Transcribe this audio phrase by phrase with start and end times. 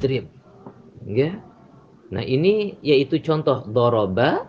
[0.00, 0.32] idrib.
[1.04, 1.36] Ya.
[2.08, 4.48] Nah, ini yaitu contoh doroba,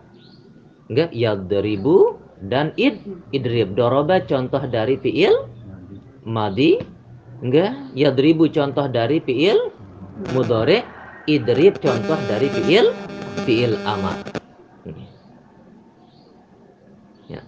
[0.88, 2.16] enggak yadribu
[2.48, 3.04] dan id
[3.36, 3.76] idrib.
[3.76, 5.46] Doroba contoh dari fiil
[6.24, 6.80] madi,
[7.44, 9.68] enggak yadribu contoh dari fiil
[10.32, 10.82] mudore,
[11.28, 12.90] idrib contoh dari fiil
[13.44, 14.16] fiil amar.
[17.28, 17.44] Ya.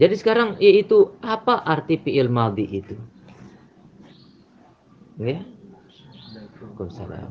[0.00, 2.96] Jadi sekarang yaitu apa arti fiil madi itu?
[5.22, 5.57] Ya.
[6.78, 7.30] Waalaikumsalam.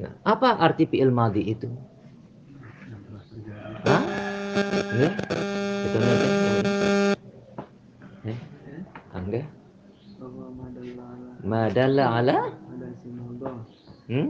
[0.00, 1.68] Nah, apa arti fi'il madhi itu?
[3.84, 4.02] Hah?
[4.96, 5.10] Ya?
[5.84, 6.28] Itu nanti.
[8.24, 8.38] Eh?
[9.12, 9.42] Angga?
[11.44, 12.38] Madalla ala?
[14.08, 14.28] Hmm?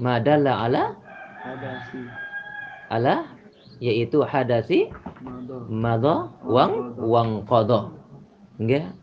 [0.00, 0.84] Madalla ala?
[2.88, 3.16] Ala?
[3.84, 4.88] Yaitu hadasi?
[5.68, 6.32] Mada?
[6.48, 6.96] Wang?
[6.96, 8.03] Wang kodoh.
[8.58, 8.94] Enggak?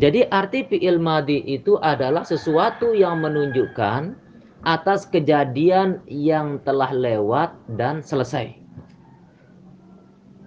[0.00, 4.16] Jadi arti fi'il madi itu adalah sesuatu yang menunjukkan
[4.64, 8.56] atas kejadian yang telah lewat dan selesai.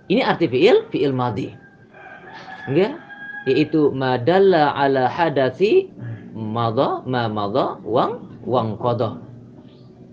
[0.09, 1.53] Ini arti fi'il, fi'il madi.
[2.73, 2.97] Ya?
[3.45, 5.93] Yaitu madalla ala hadasi
[6.33, 9.21] madha ma madha wang wang qada.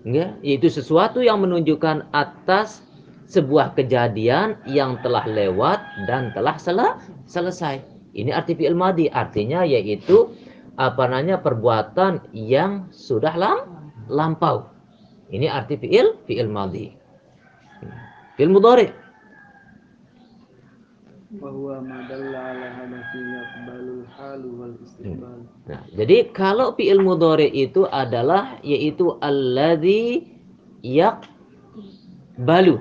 [0.05, 0.37] Ya?
[0.45, 2.85] Yaitu sesuatu yang menunjukkan atas
[3.25, 6.77] sebuah kejadian yang telah lewat dan telah sel
[7.25, 7.92] selesai.
[8.13, 10.29] Ini arti fi'il madi, artinya yaitu
[10.77, 14.69] apa namanya perbuatan yang sudah lama lampau.
[15.33, 16.93] Ini arti fi'il, fi'il madhi.
[18.37, 18.89] Fi'il mudhari.
[25.65, 30.29] Nah, jadi kalau fi'il mudhari itu adalah yaitu alladhi
[32.37, 32.77] balu.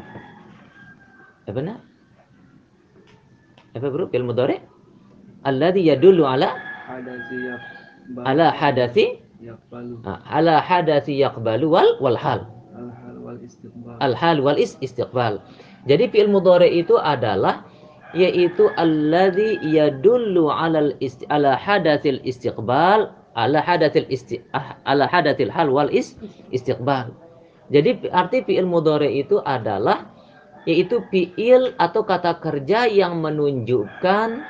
[1.49, 1.81] Apa benar?
[3.73, 4.13] Apa bro?
[4.13, 4.61] Fi'il mudhari?
[5.43, 6.55] Alladhi yadullu ala
[8.23, 9.23] ala hadasi
[10.07, 12.47] Ah, ala hadasi yaqbalu wal wal hal.
[13.99, 15.43] Al hal wal istiqbal.
[15.91, 17.67] Jadi fi'il mudhari itu adalah
[18.15, 25.75] yaitu alladhi yadullu ala isti, ala hadatsil istiqbal ala hadatsil isti, ah, ala hadatsil hal
[25.75, 26.15] wal is,
[26.55, 27.11] istiqbal.
[27.75, 30.07] Jadi arti fi'il mudhari itu adalah
[30.71, 34.47] yaitu fi'il atau kata kerja yang menunjukkan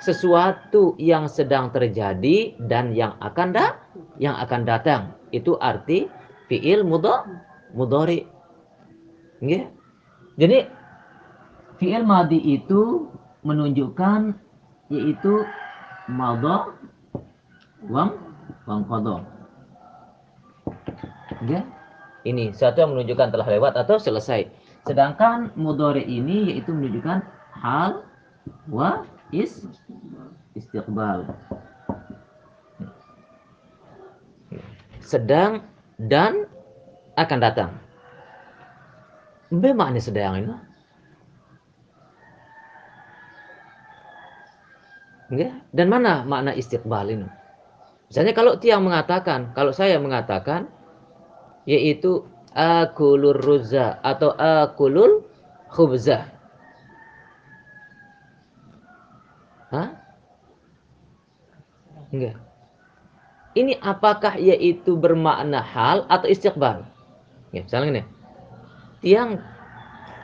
[0.00, 3.76] sesuatu yang sedang terjadi dan yang akan da
[4.16, 5.12] yang akan datang.
[5.30, 6.08] Itu arti
[6.48, 8.26] fiil mudhari.
[9.44, 9.70] Yeah.
[10.40, 10.66] Jadi
[11.76, 13.12] fiil madi itu
[13.44, 14.36] menunjukkan
[14.88, 15.44] yaitu
[16.08, 16.72] madha
[17.86, 18.16] wang
[18.64, 19.16] wang qadha.
[21.44, 21.62] Ya.
[22.20, 24.44] Ini satu yang menunjukkan telah lewat atau selesai.
[24.84, 27.24] Sedangkan mudhari ini yaitu menunjukkan
[27.64, 28.04] hal
[28.68, 29.66] wa is
[30.58, 31.26] istiqbal
[35.02, 36.46] sedang dan
[37.18, 37.70] akan datang
[39.50, 40.54] makna sedang ini
[45.30, 45.54] Enggak?
[45.70, 47.28] Dan mana makna istiqbal ini?
[48.10, 50.66] Misalnya kalau tiang mengatakan, kalau saya mengatakan,
[51.70, 55.22] yaitu akulur ruza atau akulul
[55.70, 56.26] khubzah.
[59.70, 59.88] Hah?
[62.10, 62.36] Enggak.
[63.54, 66.86] Ini apakah yaitu bermakna hal atau istiqbal?
[67.50, 68.02] Ya, misalnya ini.
[69.02, 69.42] Tiang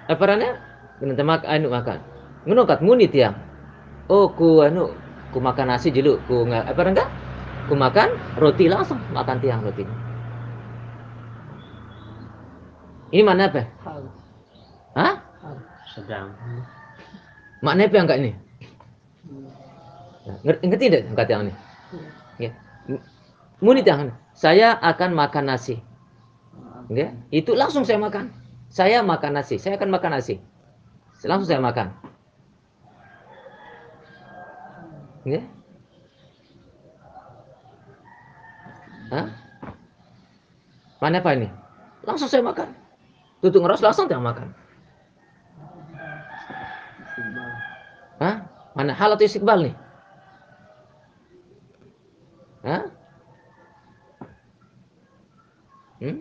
[0.06, 0.62] apa namanya?
[1.02, 1.98] Kita makan anu makan.
[2.46, 3.34] Ngono kat muni tiang.
[4.06, 4.94] Oh, ku anu
[5.34, 7.08] ku makan nasi dulu, ku nggak apa enggak?
[7.66, 9.82] Ku makan roti langsung makan tiang roti.
[13.10, 13.62] Ini mana apa?
[13.86, 14.02] Hal.
[14.94, 15.14] Hah?
[15.90, 16.30] Sedang.
[17.62, 18.45] Makna apa enggak ini?
[20.26, 21.54] Ngerti tidak kata yang ini?
[22.42, 22.50] Ya.
[23.62, 24.10] Muni tangan.
[24.34, 25.78] Saya akan makan nasi.
[26.90, 27.14] Ya.
[27.30, 28.34] Itu langsung saya makan.
[28.68, 29.56] Saya makan nasi.
[29.62, 30.42] Saya akan makan nasi.
[31.22, 31.94] Langsung saya makan.
[35.26, 35.42] Ya.
[39.14, 39.26] Hah?
[40.98, 41.48] Mana apa ini?
[42.02, 42.74] Langsung saya makan.
[43.38, 44.50] Tutup ngeros langsung saya makan.
[48.18, 48.36] Hah?
[48.74, 49.74] Mana hal atau istiqbal nih?
[52.66, 52.82] Hah?
[56.02, 56.18] Hmm?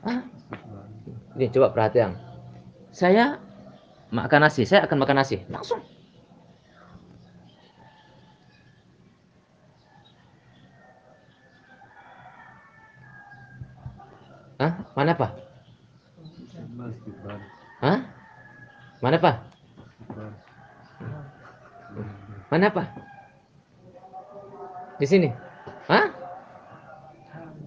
[0.00, 0.20] Hah?
[1.36, 2.16] Ini coba perhatian.
[2.88, 3.36] Saya
[4.08, 5.44] makan nasi, saya akan makan nasi.
[5.52, 5.84] Langsung.
[14.56, 14.72] Hah?
[14.96, 15.36] Mana apa?
[17.84, 17.98] Hah?
[19.04, 19.57] Mana apa?
[22.48, 22.84] Mana apa?
[24.96, 25.28] Di sini.
[25.86, 26.08] Hah?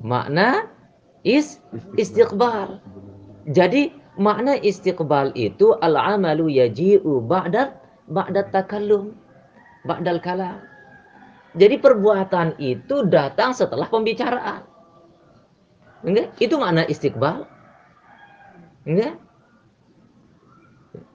[0.02, 0.66] Makna
[1.22, 1.62] is
[1.98, 2.82] istiqbal.
[3.46, 7.78] Jadi makna istiqbal itu al-amalu yaji'u ba'da
[8.10, 9.14] ba'da takallum,
[9.86, 10.60] ba'dal kalam.
[11.54, 14.66] Jadi perbuatan itu datang setelah pembicaraan.
[16.02, 16.34] Enggak?
[16.42, 17.46] Itu makna istiqbal.
[18.90, 19.21] Enggak?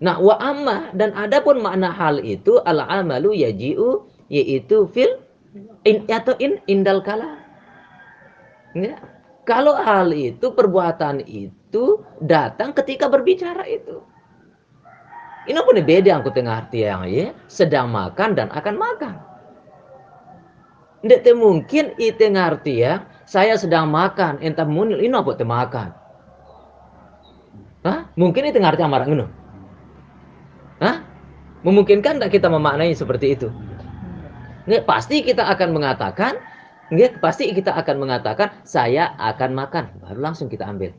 [0.01, 5.21] Nah, wa amma dan adapun makna hal itu al amalu yaji'u yaitu fil
[5.85, 7.41] in atau in indal kala.
[8.73, 9.01] Enggak?
[9.47, 14.03] Kalau hal itu perbuatan itu datang ketika berbicara itu.
[15.47, 19.15] Ini pun beda aku tengah arti yang ya, sedang makan dan akan makan.
[21.07, 25.95] Tidak mungkin itu ngerti ya, saya sedang makan, entah munil ini apa makan.
[27.87, 28.11] Hah?
[28.19, 29.27] Mungkin itu ngerti amarang ngono.
[31.67, 33.51] Memungkinkan tidak kita memaknai seperti itu?
[34.71, 36.39] Nggak, pasti kita akan mengatakan,
[36.95, 39.91] nggak, pasti kita akan mengatakan, saya akan makan.
[39.99, 40.95] Baru langsung kita ambil.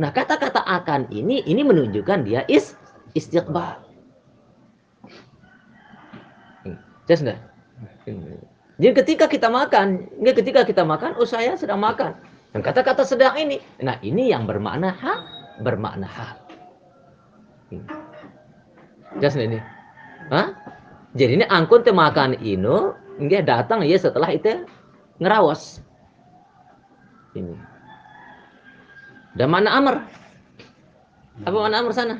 [0.00, 2.80] Nah, kata-kata akan ini, ini menunjukkan dia is
[3.12, 3.84] istiqbal.
[7.04, 7.40] Jelas enggak?
[8.76, 12.16] Jadi ketika kita makan, nggak ketika kita makan, oh saya sedang makan.
[12.56, 15.14] Dan kata-kata sedang ini, nah ini yang bermakna ha,
[15.60, 16.36] bermakna hal.
[19.20, 19.75] Jelas ini.
[20.30, 20.52] Hah?
[21.16, 24.66] Jadi ini angkun te makan ino, nggak datang ya setelah itu
[25.22, 25.80] ngerawas.
[27.32, 27.56] Ini.
[29.36, 29.96] Dan mana amr?
[31.44, 32.16] Apa mana amr sana?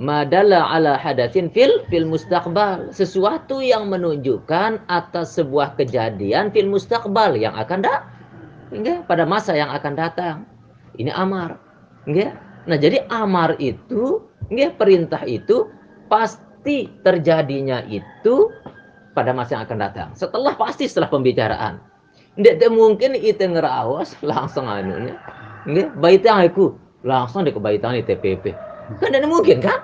[0.00, 2.88] Madalla ala hadatin fil fil mustaqbal.
[2.92, 8.08] Sesuatu yang menunjukkan atas sebuah kejadian fil mustaqbal yang akan datang.
[8.72, 10.36] Enggak, pada masa yang akan datang.
[10.96, 11.60] Ini amar.
[12.08, 12.34] Enggak?
[12.66, 15.70] Nah, jadi amar itu, nggih, perintah itu
[16.10, 18.50] pasti terjadinya itu
[19.14, 20.08] pada masa yang akan datang.
[20.18, 21.78] Setelah pasti setelah pembicaraan.
[22.36, 25.16] Tidak mungkin itu ngerawas langsung anunya.
[25.64, 26.76] Nggih, baitang aku
[27.06, 28.52] langsung di kebaitan di TPP.
[28.98, 29.80] Kan tidak mungkin kan?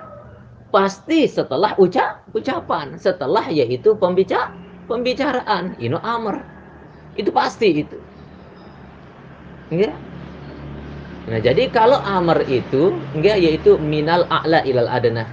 [0.69, 4.53] Pasti setelah ucap ucapan, setelah yaitu pembicara
[4.87, 6.43] pembicaraan, ini amar.
[7.15, 7.97] Itu pasti itu.
[9.71, 10.12] Nggih.
[11.23, 15.23] Nah, jadi kalau amr itu enggak yaitu minal a'la ilal adna.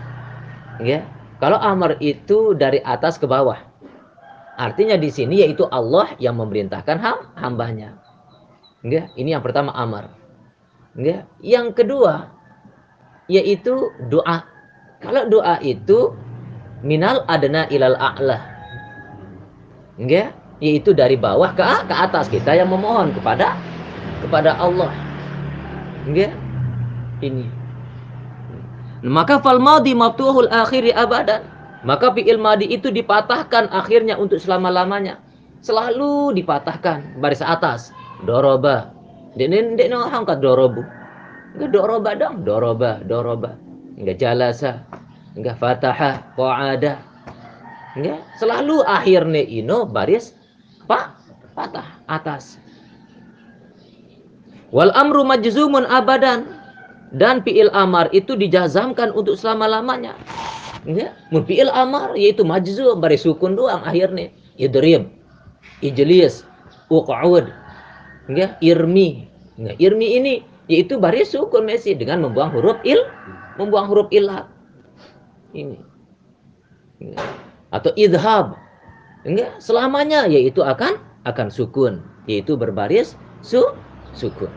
[0.79, 1.03] Enggak?
[1.43, 3.59] Kalau amr itu dari atas ke bawah.
[4.55, 7.99] Artinya di sini yaitu Allah yang memerintahkan ham, hambanya.
[8.87, 9.11] Enggak?
[9.19, 10.15] Ini yang pertama amr.
[10.95, 11.27] Enggak?
[11.43, 12.31] Yang kedua
[13.27, 14.47] yaitu doa.
[15.03, 16.15] Kalau doa itu
[16.87, 18.39] minal adna ilal a'la.
[19.99, 20.39] Enggak?
[20.63, 23.59] Yaitu dari bawah ke ke atas kita yang memohon kepada
[24.23, 25.10] kepada Allah.
[26.09, 26.33] Enggak?
[27.21, 27.47] Ini.
[29.05, 31.45] Maka fal madi maftuhul akhiri abadan.
[31.81, 35.17] Maka fi'il madi itu dipatahkan akhirnya untuk selama-lamanya.
[35.65, 37.93] Selalu dipatahkan baris atas.
[38.29, 38.93] Doroba.
[39.37, 40.85] Dene dene angkat dorobu.
[41.57, 43.57] Enggak doroba dong, doroba, doroba.
[43.97, 44.85] Enggak jalasa.
[45.35, 47.01] Enggak fataha, qa'ada.
[47.99, 50.37] Enggak, selalu akhirnya ino baris
[50.87, 51.17] pak
[51.59, 52.59] patah atas.
[54.71, 56.59] Wal amru majzumun abadan.
[57.11, 60.15] Dan fi'il amar itu dijazamkan untuk selama-lamanya.
[60.87, 64.31] Ya, fi'il amar yaitu majzum bari sukun doang akhirnya.
[64.63, 65.11] Idrib,
[65.83, 66.47] ijlis,
[66.87, 67.51] uq'ud.
[68.31, 69.27] Ya, irmi.
[69.59, 70.35] Ya, irmi ini
[70.71, 73.03] yaitu baris sukun mesi dengan membuang huruf il,
[73.59, 74.47] membuang huruf ilat.
[75.51, 75.83] Ini.
[77.03, 77.19] Ya.
[77.75, 78.55] Atau idhab.
[79.27, 80.97] Enggak, selamanya yaitu akan
[81.27, 82.01] akan sukun,
[82.31, 83.61] yaitu berbaris su
[84.15, 84.51] sukun.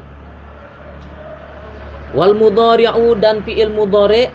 [2.14, 4.30] Wal mudhari'u dan fi'il mudhari'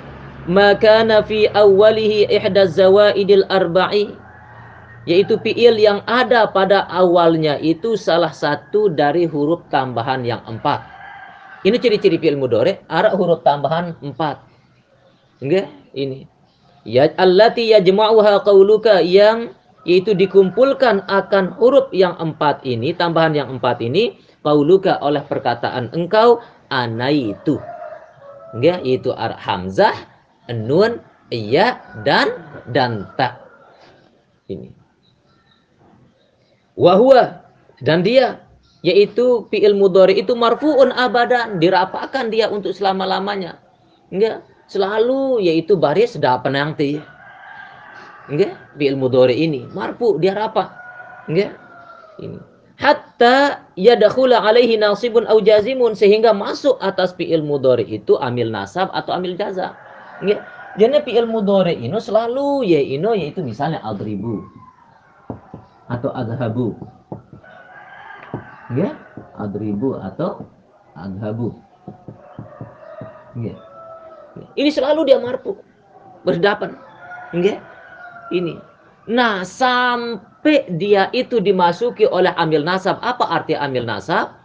[0.50, 4.16] maka fi awwalihi ihda zawaidil arba'i
[5.06, 10.82] yaitu fi'il yang ada pada awalnya itu salah satu dari huruf tambahan yang empat.
[11.62, 14.42] Ini ciri-ciri fi'il mudhari' ada huruf tambahan empat.
[15.38, 15.70] Enggak?
[15.94, 16.26] Ini.
[16.82, 19.54] Ya allati yajma'uha qauluka yang
[19.87, 26.42] yaitu dikumpulkan akan huruf yang empat ini, tambahan yang empat ini qauluka oleh perkataan engkau
[26.71, 27.59] anaitu.
[28.57, 29.95] Enggak, yaitu ar hamzah,
[30.49, 32.33] nun, iya dan
[32.73, 33.37] dan ta.
[34.49, 34.73] Ini.
[36.78, 37.45] Wahwa
[37.85, 38.40] dan dia
[38.87, 43.59] yaitu fi'il mudhari itu marfuun abadan, dirapakan dia untuk selama-lamanya.
[44.09, 47.02] Enggak, selalu yaitu baris dapat nanti.
[48.33, 50.73] Enggak, fi'il mudhari ini marfu dia rapa.
[51.28, 51.52] Enggak.
[52.18, 58.88] Ini hatta yadkhula alaihi nasibun au jazimun sehingga masuk atas fi'il mudhari itu amil nasab
[58.94, 59.75] atau amil jaza.
[60.78, 64.47] Jadi fi'il mudhari ini selalu ya ino yaitu misalnya adribu
[65.90, 66.78] atau adhabu.
[68.76, 68.94] Ya,
[69.40, 70.47] adribu atau
[70.94, 71.56] adhabu.
[73.35, 73.56] Ya.
[74.54, 75.58] Ini selalu dia marfu
[76.23, 76.78] berdepan.
[77.35, 77.58] Ya.
[78.28, 78.61] Ini.
[79.08, 80.27] Nah, sampai
[80.78, 83.02] dia itu dimasuki oleh amil nasab.
[83.02, 84.38] Apa arti amil nasab?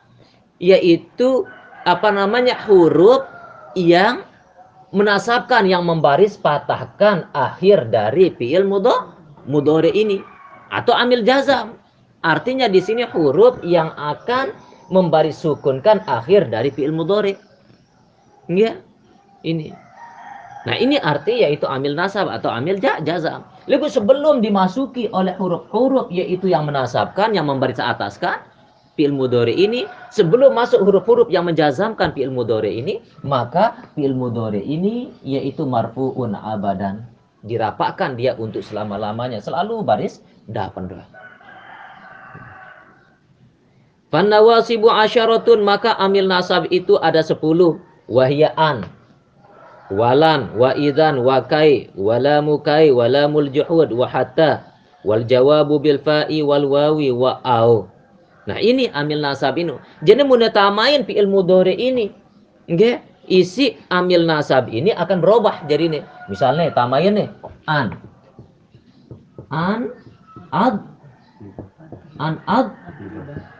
[0.57, 1.45] Yaitu
[1.85, 3.23] apa namanya huruf
[3.77, 4.25] yang
[4.93, 8.65] menasabkan yang membaris patahkan akhir dari fiil
[9.50, 10.21] mudhari ini
[10.69, 11.77] atau amil jazam.
[12.23, 14.55] Artinya di sini huruf yang akan
[14.93, 17.35] membaris sukunkan akhir dari fiil mudhari.
[18.47, 18.79] Ya.
[19.43, 19.75] Ini.
[20.63, 23.43] Nah, ini arti yaitu amil nasab atau amil jazam.
[23.63, 28.43] Lalu sebelum dimasuki oleh huruf-huruf yaitu yang menasabkan, yang membaris ataskan,
[29.00, 35.15] fi'il mudhari ini sebelum masuk huruf-huruf yang menjazamkan fi'il mudhari ini maka fi'il mudhari ini
[35.24, 37.08] yaitu marfu'un abadan.
[37.43, 39.43] Dirapakkan dia untuk selama-lamanya.
[39.43, 41.03] Selalu baris dapan dua.
[44.15, 47.79] Fanawasibu asyaratun maka amil nasab itu ada sepuluh.
[48.08, 48.84] Wahyaan
[49.93, 54.65] walan wa idan wa kai wala mukai wala muljuhud wa hatta
[55.05, 57.93] wal jawabu bil fa'i wal wawi wa au
[58.43, 59.71] Nah, ini amil nasab ini.
[60.03, 62.12] Jadi munatamain fi'il mudhari ini.
[62.67, 63.00] Nggih,
[63.31, 66.03] isi amil nasab ini akan berubah jadi nih.
[66.27, 67.29] Misalnya tamain nih
[67.67, 67.95] an
[69.51, 69.91] an
[70.51, 70.75] ad
[72.19, 72.67] an ad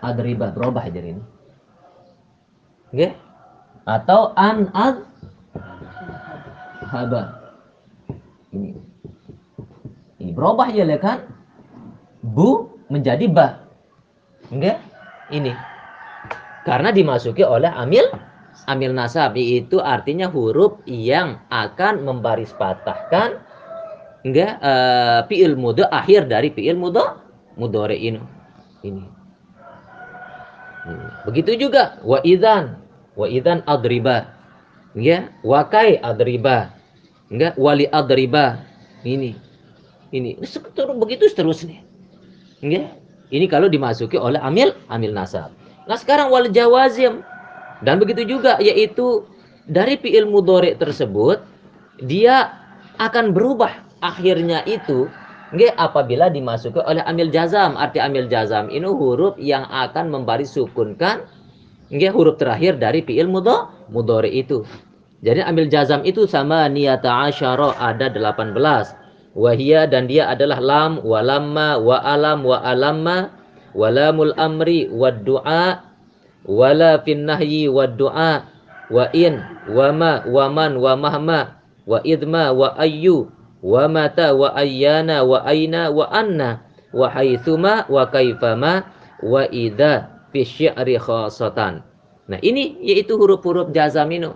[0.04, 1.24] adriba berubah jadi ini.
[2.92, 3.12] Nggih?
[3.88, 5.04] Atau an ad
[6.94, 7.22] haba.
[8.54, 8.78] Ini.
[10.22, 11.26] Ini berubah ya kan?
[12.22, 13.66] Bu menjadi ba.
[14.54, 14.78] Enggak?
[15.34, 15.58] Ini.
[16.64, 18.06] Karena dimasuki oleh amil
[18.70, 23.42] amil nasab itu artinya huruf yang akan membaris patahkan
[24.24, 27.20] enggak uh, fiil mudho akhir dari fiil mudho
[27.60, 28.22] mudhari ini.
[28.86, 29.04] Ini.
[31.28, 32.80] Begitu juga wa idzan
[33.16, 34.32] wa idzan adriba.
[34.94, 36.70] Ya, wa kai adriba.
[37.34, 38.62] Enggak wali adriba.
[39.02, 39.34] Ini.
[40.14, 40.38] Ini.
[41.02, 41.82] Begitu seterusnya.
[42.62, 43.02] Enggak?
[43.34, 45.50] Ini kalau dimasuki oleh amil amil nasab.
[45.90, 47.26] Nah sekarang wal jawazim
[47.82, 49.26] dan begitu juga yaitu
[49.66, 51.42] dari fiil mudhari tersebut
[52.06, 52.54] dia
[53.02, 53.74] akan berubah
[54.06, 55.10] akhirnya itu
[55.50, 57.74] nggak apabila dimasuki oleh amil jazam.
[57.74, 61.26] Arti amil jazam ini huruf yang akan membaris sukunkan
[61.90, 63.26] nggak huruf terakhir dari fiil
[63.90, 64.62] mudhari itu.
[65.24, 68.60] Jadi ambil jazam itu sama niyata asyara ada 18
[69.34, 73.32] wahia dan dia adalah lam walamma wa alam wa alamma
[73.72, 75.80] walamul amri wa du'a
[76.44, 78.46] wala fin nahyi wa du'a
[78.92, 79.40] wa in
[79.72, 83.32] wa ma wa man wa mahma wa idma wa ayyu
[83.64, 88.92] wa mata wa ayyana wa aina wa anna wa haitsuma wa kaifama
[89.24, 91.82] wa idza fi syi'ri khasatan.
[92.28, 94.32] Nah, ini yaitu huruf-huruf jazam ini.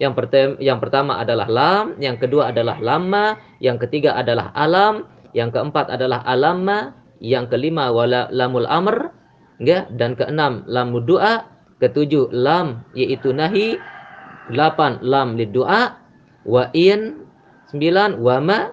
[0.00, 5.04] Yang pertama, yang pertama adalah lam, yang kedua adalah lama, yang ketiga adalah alam,
[5.36, 9.12] yang keempat adalah alama, yang kelima wala lamul amr,
[9.60, 11.44] ya, dan keenam lam doa,
[11.84, 13.76] ketujuh lam yaitu nahi,
[14.48, 16.00] delapan lam lidua,
[16.48, 17.28] wa in,
[17.68, 18.72] sembilan wama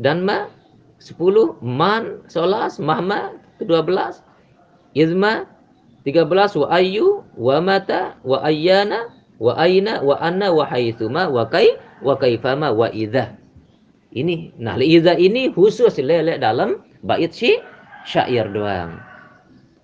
[0.00, 0.48] dan ma,
[0.96, 4.24] sepuluh man, solas, mahma, kedua belas,
[4.96, 5.44] izma,
[6.08, 9.12] tiga belas wa ayu, wa mata, wa ayyana,
[9.42, 13.34] wa aina wa anna wa haitsuma wa kai wa kaifama wa idza
[14.14, 17.58] ini nah idza ini khusus lele dalam bait si
[18.06, 19.00] syair doang.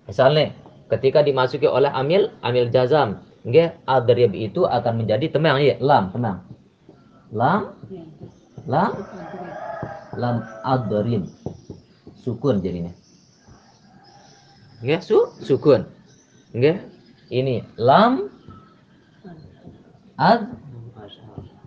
[0.05, 0.53] Misalnya
[0.87, 6.39] ketika dimasuki oleh amil amil jazam nggih adrib itu akan menjadi temang ya lam temang.
[7.31, 7.73] Lam?
[8.69, 8.91] Lam?
[10.19, 11.25] Lam adrib.
[12.21, 12.93] Sukun jadinya.
[14.85, 15.87] Nggih su sukun.
[16.53, 16.77] Nggih
[17.33, 18.29] ini lam
[20.21, 20.53] ad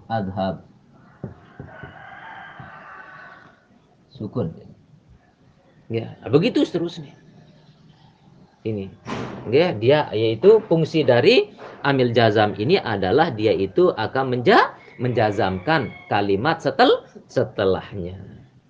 [0.07, 0.63] adhab.
[4.15, 4.55] Sukun
[5.91, 7.19] ya begitu seterusnya.
[8.63, 8.87] Ini.
[9.51, 11.53] Ya dia yaitu fungsi dari
[11.85, 18.17] amil jazam ini adalah dia itu akan menja menjazamkan kalimat setel setelahnya.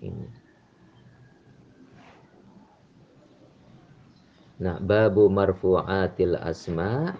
[0.01, 0.27] Ini.
[4.55, 7.11] Nah, babu marfu'atil asma.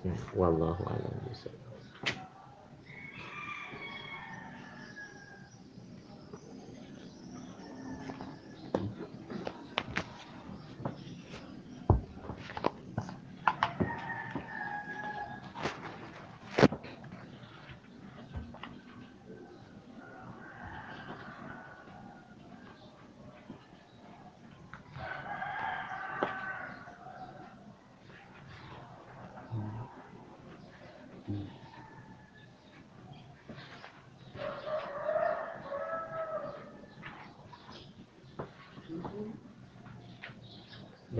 [0.00, 1.59] Nah, wallahu a'lam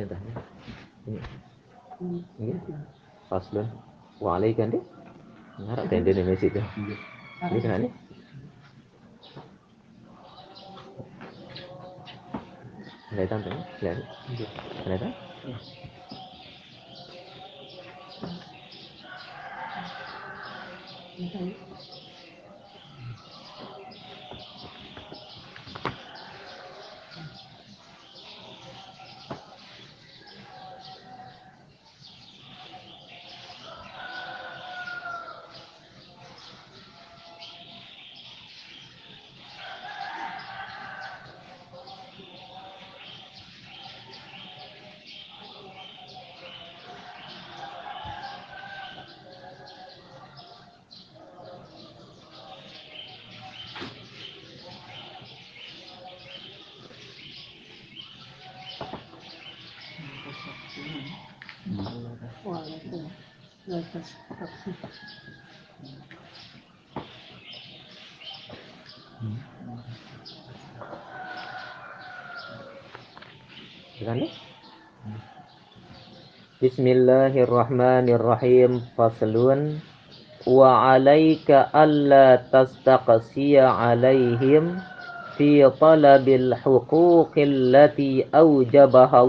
[0.01, 0.33] Bentahnya.
[1.05, 1.21] Ini.
[2.41, 2.55] Ini.
[3.29, 3.69] Faslun.
[4.17, 4.81] Wa alaikan deh.
[5.61, 6.63] Ngarap tenda ni mesej tu.
[7.45, 7.89] Ini kan ni.
[13.13, 13.53] Kelihatan tu?
[13.77, 14.07] Kelihatan?
[14.25, 14.49] Kelihatan?
[14.89, 15.13] Kelihatan?
[76.57, 78.81] Bismillahirrahmanirrahim.
[78.97, 79.85] Faslun.
[80.49, 84.81] Wa alaika alla tastaqsiya alaihim
[85.37, 89.21] Fi talabil huquqil lati awjabaha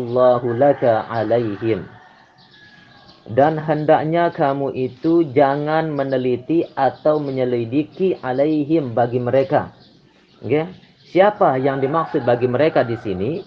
[0.56, 1.84] laka alaihim.
[3.28, 9.81] Dan hendaknya kamu itu jangan meneliti atau menyelidiki alaihim bagi mereka.
[10.42, 10.66] Okay?
[11.12, 13.44] Siapa yang dimaksud bagi mereka di sini?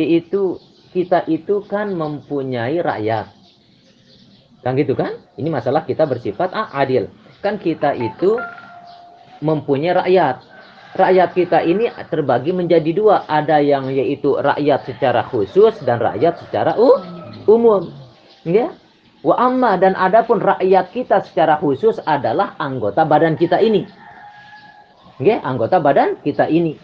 [0.00, 0.56] Yaitu
[0.96, 3.26] kita itu kan mempunyai rakyat.
[4.64, 5.20] Kan gitu kan?
[5.36, 7.12] Ini masalah kita bersifat ah, adil.
[7.44, 8.40] Kan kita itu
[9.44, 10.36] mempunyai rakyat.
[10.96, 13.28] Rakyat kita ini terbagi menjadi dua.
[13.28, 16.98] Ada yang yaitu rakyat secara khusus dan rakyat secara uh,
[17.44, 17.92] umum.
[18.48, 18.72] Ya?
[19.20, 23.84] Wa amma dan adapun rakyat kita secara khusus adalah anggota badan kita ini.
[25.20, 26.76] Ya, anggota badan kita ini.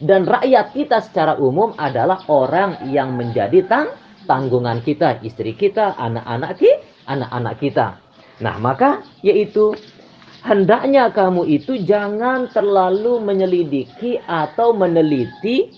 [0.00, 3.92] Dan rakyat kita secara umum adalah orang yang menjadi tang
[4.24, 7.86] tanggungan kita, istri kita, anak-anak kita anak-anak kita.
[8.40, 9.74] Nah, maka yaitu
[10.46, 15.74] hendaknya kamu itu jangan terlalu menyelidiki atau meneliti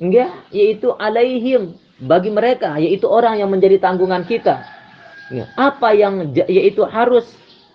[0.00, 4.64] enggak yaitu alaihim bagi mereka yaitu orang yang menjadi tanggungan kita.
[5.54, 7.28] Apa yang yaitu harus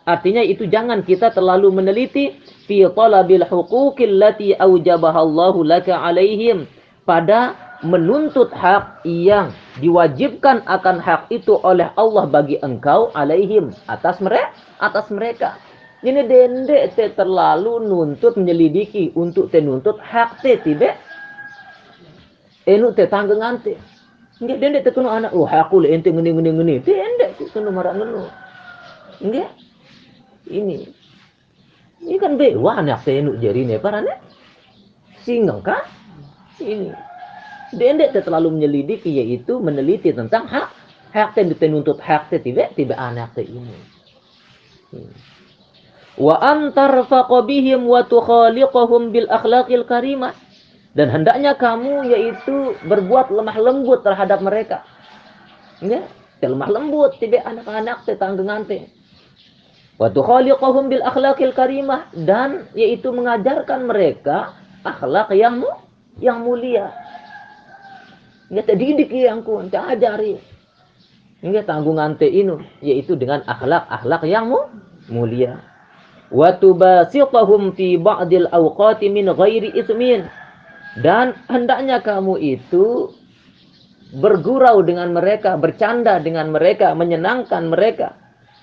[0.10, 6.66] artinya itu jangan kita terlalu meneliti fi talabil huquqil lati aujabahallahu laka alaihim
[7.06, 7.54] pada
[7.86, 15.08] menuntut hak yang diwajibkan akan hak itu oleh Allah bagi engkau alaihim atas mereka atas
[15.14, 15.56] mereka
[16.04, 20.92] ini dende te terlalu nuntut menyelidiki untuk te nuntut hak te tibe
[22.68, 23.80] enu te tanggengan te
[24.44, 28.28] nggak dende te kena anak oh hakul ente ngene ngene ngene dende kena marah ngene
[29.24, 29.69] nggak
[30.50, 30.90] ini
[32.04, 34.18] ini kan bewa anak te enu jari ne parane
[35.24, 35.86] singgah kan
[36.60, 36.92] ini
[37.74, 40.74] tidak terlalu menyelidiki yaitu meneliti tentang hak
[41.14, 43.78] hak yang dituntut hak tidak tidak anak ini.
[44.90, 45.14] Hmm.
[46.20, 50.36] Wa antar faqabihim wa tukhaliqahum bil akhlaqil karimah.
[50.98, 54.82] Dan hendaknya kamu yaitu berbuat lemah lembut terhadap mereka.
[55.80, 56.04] Ya,
[56.42, 58.90] lemah lembut tidak anak-anak tetanggengan teh.
[60.00, 64.56] Wa tukhaliqahum bil akhlaqil karimah dan yaitu mengajarkan mereka
[64.88, 65.60] akhlak yang
[66.24, 66.96] yang mulia.
[68.48, 70.40] Nggak terdidik yang kun, ajari.
[71.44, 74.48] Nggak tanggungan te inu, yaitu dengan akhlak-akhlak yang
[75.12, 75.60] mulia.
[76.32, 80.32] Wa tubasitahum fi ba'dil awqati min ghairi ismin.
[81.04, 83.14] Dan hendaknya kamu itu
[84.18, 88.18] bergurau dengan mereka, bercanda dengan mereka, menyenangkan mereka.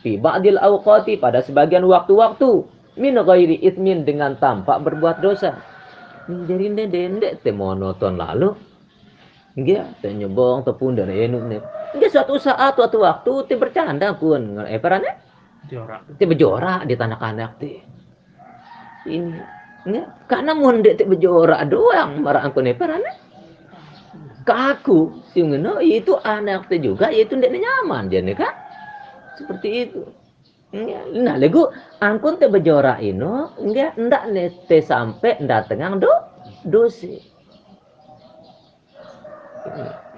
[0.04, 2.64] Fi ba'dil awqati pada sebagian waktu-waktu
[2.96, 5.56] min ghairi ismin dengan tampak berbuat dosa.
[6.26, 8.50] Jadi ndek-ndek te monoton lalu
[9.56, 11.60] Nggih, teh nyebong tepun dan enuk nih.
[11.96, 15.16] Nggih suatu saat suatu waktu teh bercanda pun eh parane.
[15.72, 16.04] Jorak.
[16.20, 17.80] Teh bejorak di tanah kanak teh.
[19.08, 19.40] Ini
[19.88, 23.12] nggih karena mun dek teh bejorak doang marah angkon eh parane.
[24.44, 28.52] Kaku sing ngono itu anak teh juga yaitu ndek nyaman jadi kan.
[29.36, 30.02] Seperti itu.
[31.16, 31.70] Nah, lego
[32.02, 36.10] angkun teh bejorak ino nggak ndak nih teh sampai ndak tengang do
[36.66, 37.22] dosi.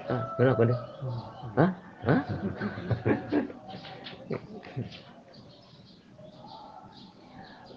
[0.09, 0.79] Ah, kenapa deh?
[1.53, 1.71] Hah?
[2.03, 2.21] Hah?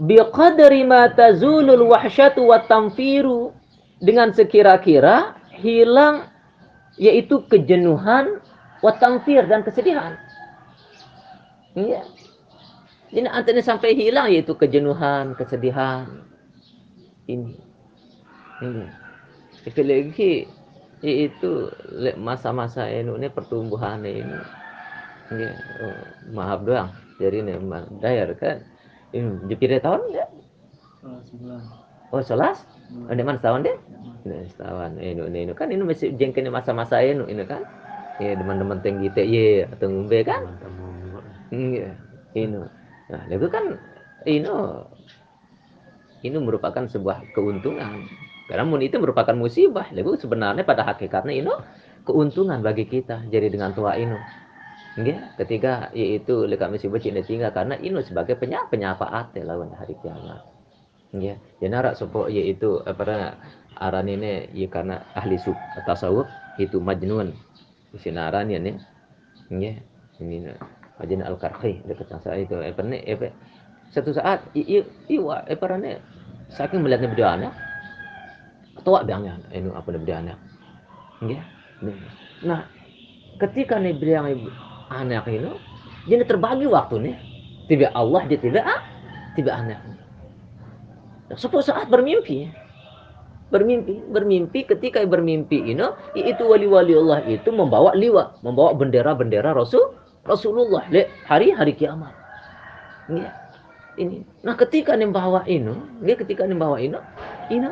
[0.02, 3.54] Biqadri ma tazulul wahsyatu wa tamfiru
[4.02, 6.26] dengan sekira-kira hilang
[6.98, 8.42] yaitu kejenuhan,
[8.82, 10.18] watangfir dan kesedihan.
[11.72, 12.02] Iya.
[13.12, 16.08] Jadi antara sampai hilang yaitu kejenuhan, kesedihan.
[17.28, 17.56] Ini.
[18.64, 18.86] Ini.
[19.68, 20.32] Itu lagi
[21.02, 21.68] yaitu
[22.16, 24.38] masa-masa ini pertumbuhan ini.
[25.32, 25.46] Ini
[25.84, 25.98] oh,
[26.32, 26.92] maaf doang.
[27.20, 27.52] Jadi ini
[28.00, 28.64] dayar kan.
[29.12, 30.30] Ini jepire tahun enggak?
[31.02, 31.60] Oh, sebulan.
[32.12, 33.76] Oh, mana setahun deh?
[34.24, 34.90] Ini setahun.
[35.00, 37.64] Ini, ini, kan ini masih jengkelnya masa-masa ini, ini kan.
[38.20, 40.44] Ya, teman-teman tinggi ya, atau ngumbe kan?
[41.52, 41.92] Iya,
[42.32, 42.64] ini.
[43.12, 43.64] Nah, itu kan
[44.24, 44.52] ini
[46.24, 48.08] ini merupakan sebuah keuntungan.
[48.48, 49.92] Karena mun itu merupakan musibah.
[49.92, 51.52] Lalu sebenarnya pada hakikatnya ini
[52.08, 54.16] keuntungan bagi kita jadi dengan tua ini.
[54.92, 59.96] Nggih, ketika yaitu leka musibah cina tinggal karena ini sebagai penyapa penyapa ate lawan hari
[60.04, 60.44] kiamat.
[61.16, 63.40] Nggih, jadi narak sopo yaitu apa
[63.80, 65.56] aran ini ya karena ahli sub
[65.88, 66.28] tasawuf
[66.60, 67.32] itu majnun.
[67.96, 68.76] Sinaran ya nih.
[69.48, 69.76] Nggih,
[70.20, 70.52] ini
[71.02, 72.54] Majin Al-Karhi dekat saya itu.
[72.54, 73.34] Apa nih apa
[73.90, 75.98] satu saat iya iya apa nih
[76.54, 77.48] saking melihatnya bedanya
[78.86, 80.34] tua biangnya ini apa nih bedanya
[81.28, 81.42] ya
[82.40, 82.64] nah
[83.36, 84.48] ketika nih bilang
[84.88, 85.52] anak ini
[86.08, 87.14] jadi terbagi waktu nih
[87.70, 88.82] tiba Allah dia tiba ah
[89.38, 89.80] tiba anak.
[91.38, 92.50] Suatu saat bermimpi.
[93.52, 95.84] Bermimpi bermimpi ketika bermimpi ini
[96.16, 102.14] itu wali-wali Allah itu membawa liwa membawa bendera-bendera Rasul Rasulullah le hari-hari kiamat.
[103.10, 103.30] Ya.
[103.92, 104.24] Ini.
[104.40, 106.96] Nah, ketika nih bawa ini, ya ketika nih bawa ini,
[107.52, 107.68] ini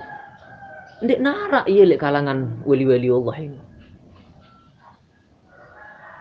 [1.00, 3.60] ndek nara iya le kalangan wali-wali Allah ini.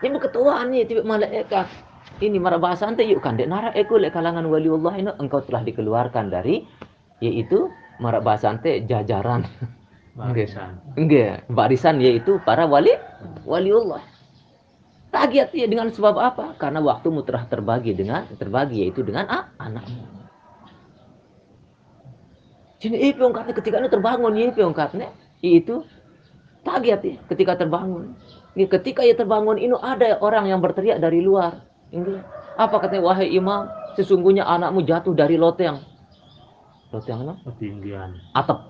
[0.00, 1.68] Yang berketuaan nih tiba malaikat
[2.24, 5.44] ini marah bahasa ante yuk kan dek nara eko le kalangan wali Allah ini engkau
[5.44, 6.64] telah dikeluarkan dari
[7.20, 7.68] yaitu
[8.00, 9.44] marah bahasa ante jajaran
[10.16, 10.80] barisan.
[10.96, 12.96] Enggak, barisan yaitu para wali
[13.44, 14.00] wali Allah.
[15.10, 16.54] Tagiat ya dengan sebab apa?
[16.54, 20.06] Karena waktumu telah terbagi dengan terbagi yaitu dengan ah, anakmu.
[22.80, 25.10] Jadi itu ungkapnya ketika ini terbangun itu ungkapnya
[25.42, 25.82] itu
[26.62, 28.14] tagiat ya ketika terbangun.
[28.54, 31.58] Ya, ketika ia terbangun ini ada orang yang berteriak dari luar.
[31.90, 32.22] Ini
[32.54, 33.66] apa katanya wahai imam
[33.98, 35.82] sesungguhnya anakmu jatuh dari loteng.
[36.94, 37.34] Loteng apa?
[37.50, 38.14] Ketinggian.
[38.38, 38.62] Atap.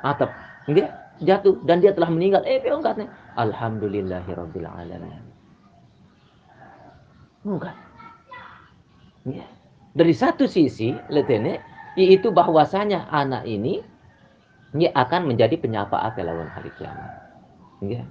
[0.00, 0.32] Atap.
[0.64, 0.90] Enggak?
[1.20, 2.40] Jatuh dan dia telah meninggal.
[2.48, 5.31] Eh, ungkapnya alhamdulillahirabbil alamin.
[7.42, 7.74] Enggak.
[9.26, 9.46] Ya.
[9.92, 11.60] Dari satu sisi, letene,
[11.98, 13.84] yaitu bahwasanya anak ini
[14.72, 17.12] ini akan menjadi penyapa apa lawan hari kiamat.
[17.84, 18.02] Ya.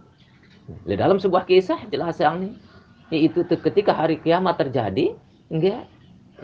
[0.86, 2.50] Di dalam sebuah kisah jelas yang ini,
[3.10, 5.18] yaitu ketika hari kiamat terjadi,
[5.50, 5.84] ya,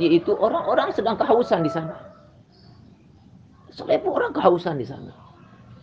[0.02, 1.95] yaitu orang-orang sedang kehausan di sana.
[3.69, 5.13] Selepu orang kehausan di sana.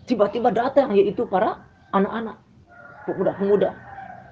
[0.04, 1.62] Tiba-tiba datang yaitu para
[1.94, 2.36] anak-anak,
[3.06, 3.70] pemuda-pemuda,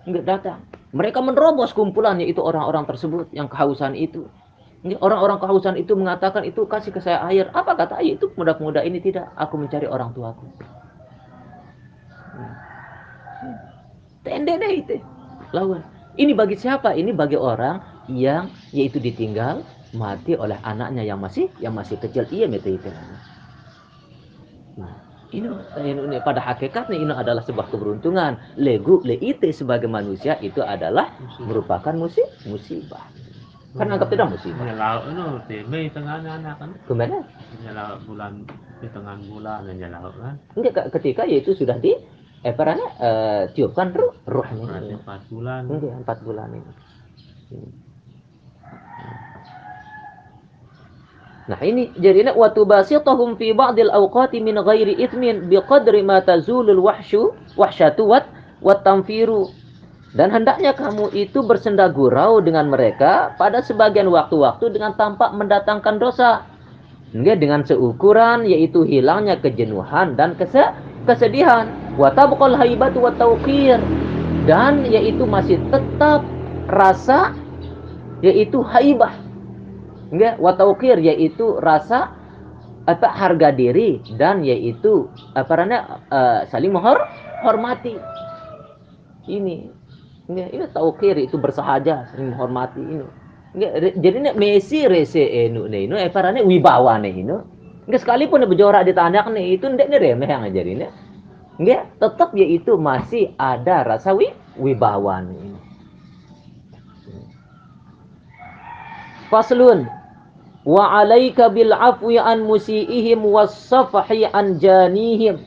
[0.04, 0.61] enggak datang.
[0.92, 4.28] Mereka menerobos kumpulannya itu orang-orang tersebut yang kehausan itu.
[5.00, 7.48] Orang-orang kehausan itu mengatakan itu kasih ke saya air.
[7.57, 9.33] Apa kata ayah itu pemuda-pemuda ini tidak.
[9.40, 10.44] Aku mencari orang tuaku.
[14.20, 14.96] Tende deh itu.
[15.57, 15.81] Lawan.
[16.20, 16.92] Ini bagi siapa?
[16.92, 17.81] Ini bagi orang
[18.12, 19.64] yang yaitu ditinggal
[19.96, 22.28] mati oleh anaknya yang masih yang masih kecil.
[22.28, 22.90] Iya itu itu.
[25.33, 25.49] Ini,
[25.97, 28.61] ini pada hakikatnya ini adalah sebuah keberuntungan.
[28.61, 33.09] Legu leite sebagai manusia itu adalah merupakan musib musibah.
[33.73, 34.68] Kan anggap tidak musibah.
[34.68, 36.71] Nyalau itu di Mei tengahnya anak kan.
[36.85, 37.25] Ke mana?
[37.64, 38.45] Nyalau bulan
[38.85, 40.37] di tengah bulan nyalau kan.
[40.53, 41.97] Enggak ketika yaitu sudah di
[42.45, 45.01] eh perannya uh, tiupkan ruh ruhnya.
[45.01, 45.64] Empat bulan.
[45.64, 46.73] Enggak empat bulan ini.
[51.50, 56.78] Nah ini jadi nak wa tubasitahum fi ba'dil awqati min ghairi ithmin biqadri ma tazulul
[56.78, 58.31] wahsyu wahsyatu wat
[58.62, 59.50] wat tamfiru.
[60.12, 66.44] Dan hendaknya kamu itu bersenda gurau dengan mereka pada sebagian waktu-waktu dengan tampak mendatangkan dosa.
[67.16, 70.68] Enggak dengan seukuran yaitu hilangnya kejenuhan dan kese
[71.09, 71.66] kesedihan.
[71.96, 73.81] Wa tabqal haibatu wa tauqir.
[74.44, 76.22] Dan yaitu masih tetap
[76.68, 77.33] rasa
[78.20, 79.21] yaitu haibah
[80.12, 82.12] Enggak, wataukir yaitu rasa
[82.85, 85.81] apa harga diri dan yaitu apa namanya
[86.12, 87.01] uh, saling menghor
[87.40, 87.96] hormati.
[89.25, 89.72] Ini
[90.29, 93.07] enggak, ini taukir itu bersahaja saling menghormati ini.
[93.57, 93.72] Enggak,
[94.05, 97.37] jadi ini Messi rese enu ini apa namanya wibawa nih ini.
[97.88, 100.87] Enggak sekalipun berjorak di tanah nih itu enggak ini remeh yang ini.
[101.57, 104.29] Enggak, tetap yaitu masih ada rasa wi
[104.61, 105.57] wibawa nih.
[109.33, 110.02] Faslun
[110.62, 115.42] wa alaika bil afwi an musiihim was safhi an janihim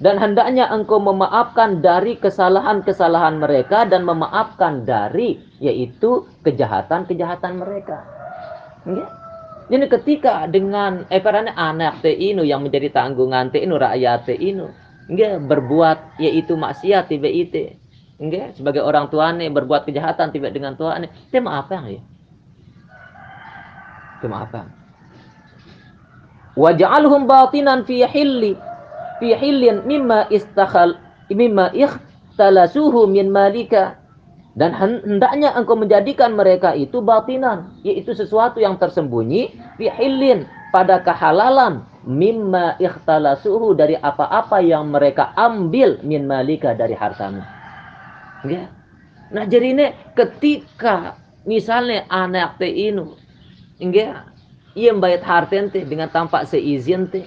[0.00, 8.00] dan hendaknya engkau memaafkan dari kesalahan-kesalahan mereka dan memaafkan dari yaitu kejahatan-kejahatan mereka.
[8.88, 9.06] Ya.
[9.70, 11.22] Jadi ketika dengan eh
[11.54, 14.72] anak te inu yang menjadi tanggungan te inu rakyat te inu,
[15.06, 17.76] ya, berbuat yaitu maksiat tiba itu,
[18.18, 22.02] ya, sebagai orang tuane berbuat kejahatan tiba dengan tuane, tema apa ya?
[24.20, 24.68] Tema apa?
[26.60, 28.56] Waj'alhum batinan fi hilli
[29.20, 30.96] fi hilin mimma istakhal
[31.28, 33.96] mimma ikhtalasuhu min malika.
[34.58, 41.86] Dan hendaknya engkau menjadikan mereka itu batinan yaitu sesuatu yang tersembunyi fi hilin pada kehalalan.
[42.00, 47.44] Mimma ikhtalasuhu dari apa-apa yang mereka ambil min malika dari hartamu.
[48.48, 48.72] Ya.
[49.28, 53.19] Nah jadi ini ketika misalnya anak teh inu
[53.80, 54.28] enggak
[54.78, 57.26] ia membayar harta dengan tampak seizin teh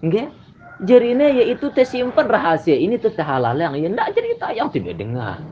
[0.00, 0.32] enggak
[0.78, 5.42] Jerine yaitu tersimpan rahasia ini tuh halal yang ya tidak cerita yang tidak dengar.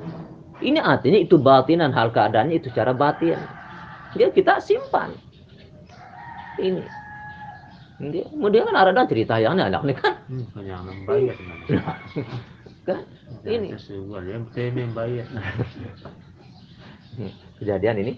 [0.63, 3.35] Ini artinya itu batinan hal keadaannya itu secara batin.
[4.15, 5.11] Dia kita simpan.
[6.63, 6.81] Ini.
[7.97, 10.15] Dia, kemudian kan ada cerita yang anak ini kan.
[10.31, 11.37] Hmm, yang bayar
[12.89, 13.03] kan
[13.45, 13.75] ini.
[17.59, 18.13] Kejadian ini.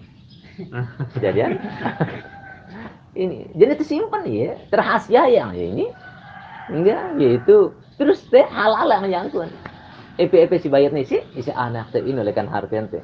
[1.15, 1.59] Kejadian.
[3.19, 3.49] ini.
[3.55, 5.87] Jadi tersimpan ya, terhasia yang ya ini.
[6.69, 9.49] Enggak yaitu terus teh halal yang nyangkun
[10.21, 13.01] EP-EP si bayat nih sih isi anak teh ini lekan harfian teh.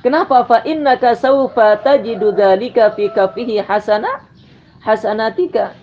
[0.00, 0.44] Kenapa?
[0.48, 4.24] Fa innaka saufa tajidu dzalika fi kafihi hasana?
[4.80, 5.76] Hasanatika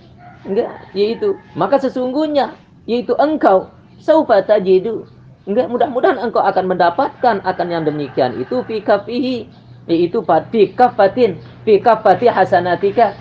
[0.46, 2.58] enggak yaitu maka sesungguhnya
[2.90, 3.70] yaitu engkau
[4.02, 5.06] saufa tajidu.
[5.46, 9.50] Enggak mudah-mudahan engkau akan mendapatkan akan yang demikian itu fi kafihi
[9.90, 13.18] yaitu fi kafatin fi kafati hasanatika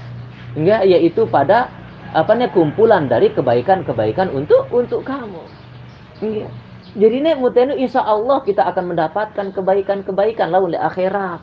[0.56, 1.72] enggak yaitu pada
[2.10, 5.42] apa nih kumpulan dari kebaikan-kebaikan untuk untuk kamu.
[6.20, 6.48] Iya.
[6.98, 11.38] Jadi nih mutenu insya Allah kita akan mendapatkan kebaikan-kebaikan lalu di akhirat.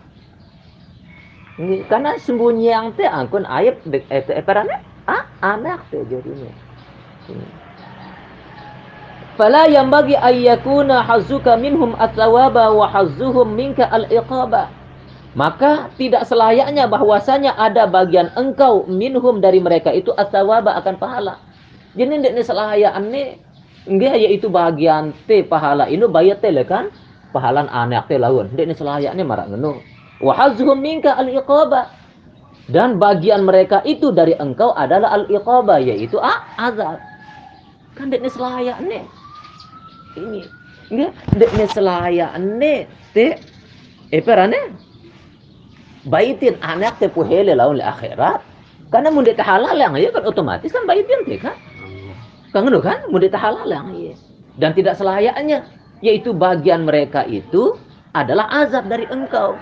[1.58, 6.51] Ini, karena sembunyi yang teh angkun ayat itu eperane ah anak teh jadinya.
[9.39, 14.76] Fala yang bagi ayyakuna hazuka minhum atlawaba wa hazuhum minka al-iqaba.
[15.38, 21.38] Maka tidak selayaknya bahwasanya ada bagian engkau minhum dari mereka itu asawaba akan pahala.
[21.93, 23.38] Jadi ini selayak ane
[23.86, 26.89] enggak yaitu bagian te pahala ini bayar te kan
[27.30, 28.50] pahalan anak te lawan.
[28.50, 29.78] Ini selayaknya marak ngenu.
[30.26, 31.93] Wa hazhum minka al iqaba.
[32.65, 36.97] Dan bagian mereka itu dari engkau adalah al iqaba yaitu ah, azab.
[37.93, 39.06] Kan ini selayaknya.
[40.17, 40.41] Ini
[40.89, 42.73] enggak ini selayaknya
[43.13, 43.38] te
[44.10, 44.87] eh perane
[46.07, 48.41] baitin anak te puhele laun le akhirat.
[48.87, 51.55] Karena mun ta halal yang ya kan otomatis kan baitin te kan.
[52.55, 53.03] Kan ngono kan?
[53.11, 54.15] Mun ta halal yang ya
[54.57, 55.63] dan tidak selayaknya
[56.01, 57.77] yaitu bagian mereka itu
[58.13, 59.57] adalah azab dari engkau.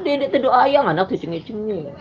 [0.00, 1.92] Dia doa yang anak dicengi-cengi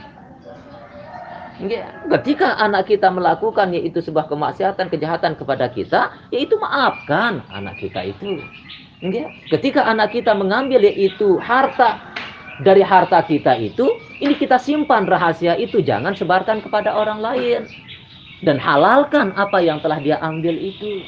[2.07, 8.39] Ketika anak kita melakukan yaitu sebuah kemaksiatan, kejahatan kepada kita, yaitu maafkan anak kita itu.
[9.51, 11.99] Ketika anak kita mengambil yaitu harta
[12.59, 13.87] dari harta kita itu,
[14.19, 17.63] ini kita simpan rahasia itu, jangan sebarkan kepada orang lain.
[18.39, 21.03] Dan halalkan apa yang telah dia ambil itu.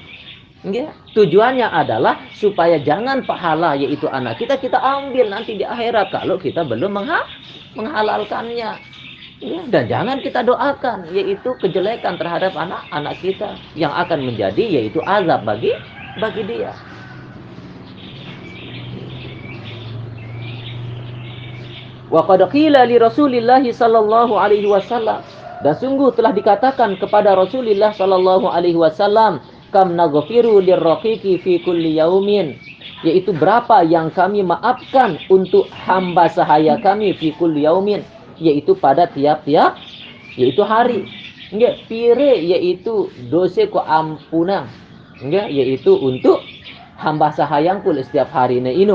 [0.61, 6.37] Ya, tujuannya adalah supaya jangan pahala yaitu anak kita kita ambil nanti di akhirat kalau
[6.37, 7.25] kita belum mengha
[7.73, 8.77] menghalalkannya.
[9.41, 15.49] Ya, dan jangan kita doakan yaitu kejelekan terhadap anak-anak kita yang akan menjadi yaitu azab
[15.49, 15.73] bagi
[16.21, 16.77] bagi dia.
[22.11, 25.23] Wa qad qila li Rasulillah sallallahu alaihi wasallam.
[25.63, 29.39] Dan sungguh telah dikatakan kepada Rasulullah sallallahu alaihi wasallam
[29.71, 32.59] kam naghfiru lirraqiqi fi kulli yaumin.
[33.07, 38.03] Yaitu berapa yang kami maafkan untuk hamba sahaya kami fi kulli yaumin?
[38.35, 39.79] Yaitu pada tiap-tiap
[40.35, 41.07] yaitu hari.
[41.51, 44.71] Enggak pire yaitu dosa ku ampunan
[45.21, 46.41] enggak yaitu untuk
[46.97, 48.87] hamba sahayangku setiap hari ini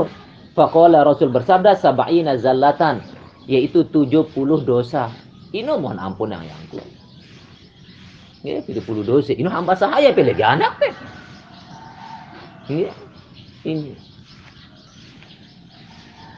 [0.57, 3.05] Faqala Rasul bersabda sab'ina zallatan
[3.45, 4.33] yaitu 70
[4.65, 5.13] dosa.
[5.53, 6.61] Ini mohon ampun yang yang
[8.41, 9.37] Ya, 70 dosa.
[9.37, 10.93] Ini hamba sahaya pilih anak teh.
[12.67, 12.91] Ya,
[13.63, 13.93] ini.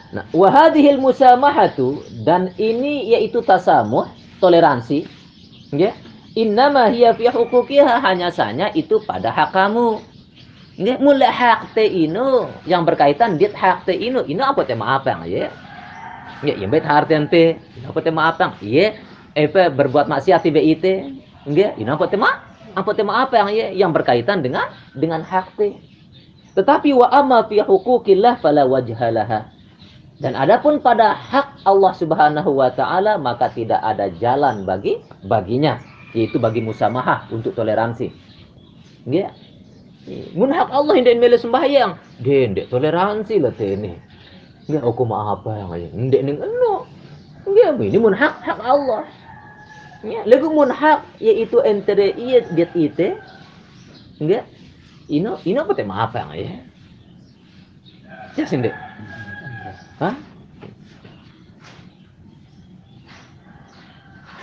[0.10, 4.10] Nah, wahadihil musamahatu dan ini yaitu tasamuh,
[4.42, 5.06] toleransi.
[5.72, 5.94] Ya.
[6.38, 7.26] Innama hiya fi
[7.84, 10.02] hanya saja itu pada hak kamu.
[10.80, 14.24] Ini mulai hak te inu yang berkaitan dit hak te inu.
[14.24, 15.52] Ini apa tema apa ya?
[16.40, 17.60] Ya, yang bet harten te.
[17.84, 18.56] Apa tema apa?
[18.64, 18.96] Iya,
[19.36, 21.20] apa berbuat maksiat tiba ite.
[21.44, 22.50] Enggak, ini apa tema?
[22.78, 25.58] apa tema apa yang yang berkaitan dengan dengan hak
[26.54, 29.52] Tetapi wa amma fi hukukillah fala wajhalaha.
[30.20, 35.80] Dan adapun pada hak Allah Subhanahu wa taala maka tidak ada jalan bagi baginya,
[36.12, 38.12] yaitu bagi musamahah untuk toleransi.
[39.08, 39.32] Ya.
[40.34, 44.02] Mun hak Allah hendak mele sembahyang, dendek toleransi lah tene.
[44.70, 45.70] Ya aku mah apa yang.
[46.10, 46.86] Ndek ning eno.
[47.50, 49.06] Ya ini mun hak hak Allah.
[50.06, 53.18] Ya, lagu mun hak yaitu antara iya dia ite.
[54.22, 54.46] Enggak.
[55.10, 56.54] Ino ino apa tema apa yang ya?
[58.38, 58.72] Ya sinde.
[59.98, 60.16] Hah?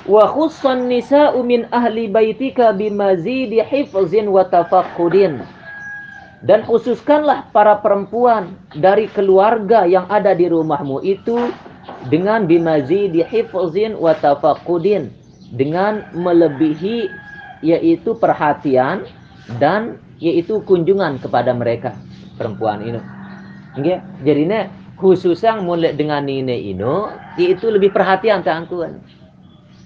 [0.07, 5.55] Wa khussan nisa'u min ahli baitika bimazidi hifzin wa tafaqqudin.
[6.44, 11.49] Dan khususkanlah para perempuan dari keluarga yang ada di rumahmu itu
[12.12, 15.09] dengan bimazidi hifzin wa tafaqqudin.
[15.57, 17.09] Dengan melebihi
[17.62, 19.07] yaitu perhatian
[19.62, 21.94] dan yaitu kunjungan kepada mereka
[22.37, 23.01] perempuan ini.
[23.79, 29.01] Nggih, jadinya khususnya mulai dengan nine ino yaitu lebih perhatian tangkuan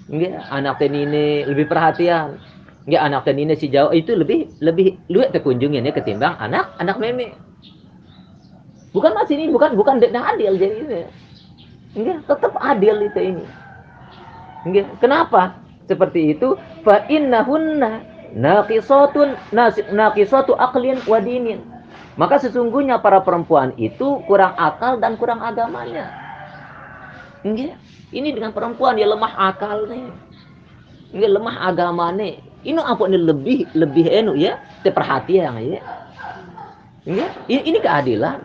[0.07, 2.39] nggak anak tenine lebih perhatian
[2.89, 7.37] nggak anak tenine si jauh itu lebih lebih luwek terkunjungnya ketimbang anak anak meme
[8.91, 11.01] bukan masih ini bukan bukan tidak adil jadi ini
[11.95, 13.45] nggak tetap adil itu ini
[14.65, 18.01] nggak kenapa seperti itu fa innahunna
[18.33, 19.37] naqisatun
[19.93, 21.71] naqisatu aqlin wa dinin
[22.19, 26.11] maka sesungguhnya para perempuan itu kurang akal dan kurang agamanya.
[27.41, 27.79] Enggak.
[28.11, 30.11] Ini dengan perempuan dia lemah akal nih.
[31.15, 32.43] Enggak lemah agama nih.
[32.61, 35.81] Ini apa nih lebih lebih enu ya, perhatian ya.
[37.05, 38.37] Ini, ini keadilan.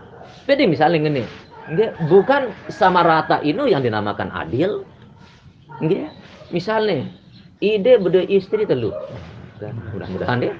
[0.49, 1.25] Beda misalnya ini.
[1.67, 4.87] Enggak, bukan sama rata ini yang dinamakan adil.
[6.49, 7.11] Misalnya
[7.61, 8.93] ide beda istri telu
[9.57, 10.53] mudah-mudahan deh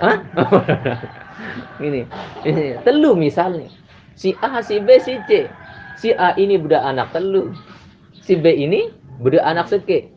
[0.00, 0.16] Hah?
[1.86, 2.08] ini,
[2.48, 3.68] ini telu misalnya
[4.16, 5.44] si A si B si C
[6.00, 7.52] si A ini budak anak telu
[8.24, 8.88] si B ini
[9.20, 10.08] budak anak seke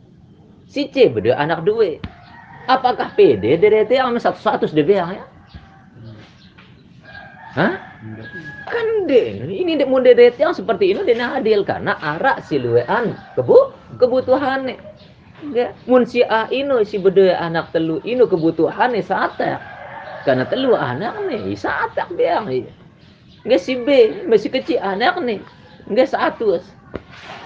[0.64, 2.00] si C budak anak dua
[2.66, 5.24] apakah PD DDT yang satu satu DB ya
[7.54, 7.74] Hah?
[8.66, 14.74] Kan deh, ini dek munde yang seperti ini dia adil karena arak siluean kebu kebutuhan
[15.52, 19.36] Ya, mun si A ino si bede anak telu ino kebutuhan nih saat
[20.24, 22.64] Karena telu anak nih saat dia nih.
[23.44, 23.88] Nggak si B
[24.24, 25.44] masih kecil anak nih.
[25.90, 26.56] Nggak satu.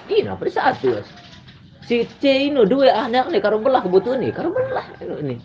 [0.06, 1.02] Ini apa satu?
[1.82, 5.36] Si C ino dua anak nih karo belah kebutuhan nih, karo belah ini.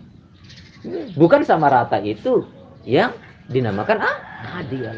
[1.16, 2.44] Bukan sama rata itu
[2.84, 3.16] yang
[3.48, 4.18] dinamakan ah
[4.60, 4.92] adil.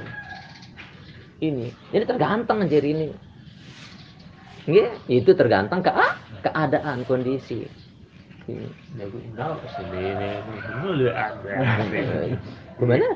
[1.44, 3.08] Ini, ini tergantung jadi ini.
[4.66, 7.70] Ya, itu tergantung ke ah, keadaan kondisi.
[12.76, 13.08] Gimana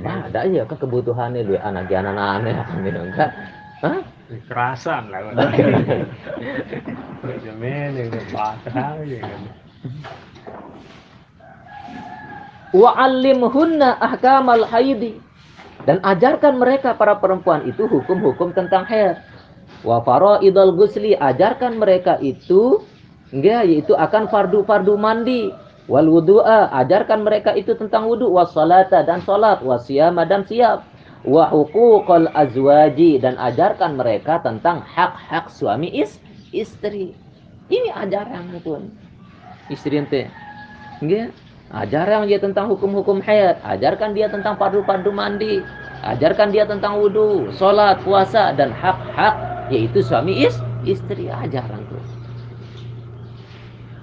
[0.00, 3.30] nah, ada ya ke kebutuhannya dua anak anak aneh enggak.
[3.84, 4.00] Hah?
[4.46, 5.34] kerasan lah
[7.42, 8.14] jamin yang
[12.70, 15.18] Wa'allimhunna ahkamal haidi.
[15.88, 19.16] Dan ajarkan mereka para perempuan itu hukum-hukum tentang haid
[19.80, 22.84] Wa faraidul gusli ajarkan mereka itu
[23.32, 25.48] enggak yaitu akan fardu-fardu mandi.
[25.88, 28.30] Wal wudu'a ajarkan mereka itu tentang wudu.
[28.30, 30.86] Was salata dan salat wasiyama dan siap
[31.26, 36.20] wa huquqal azwaji dan ajarkan mereka tentang hak-hak suami is
[36.52, 37.16] istri.
[37.72, 38.92] Ini ajaran pun
[39.72, 40.28] istri ente.
[41.00, 41.32] Enggak
[41.70, 45.62] ajaran dia tentang hukum-hukum haid ajarkan dia tentang fardu-fardu mandi
[46.02, 49.34] ajarkan dia tentang wudu salat puasa dan hak-hak
[49.70, 52.02] yaitu suami is istri ajaran tuh.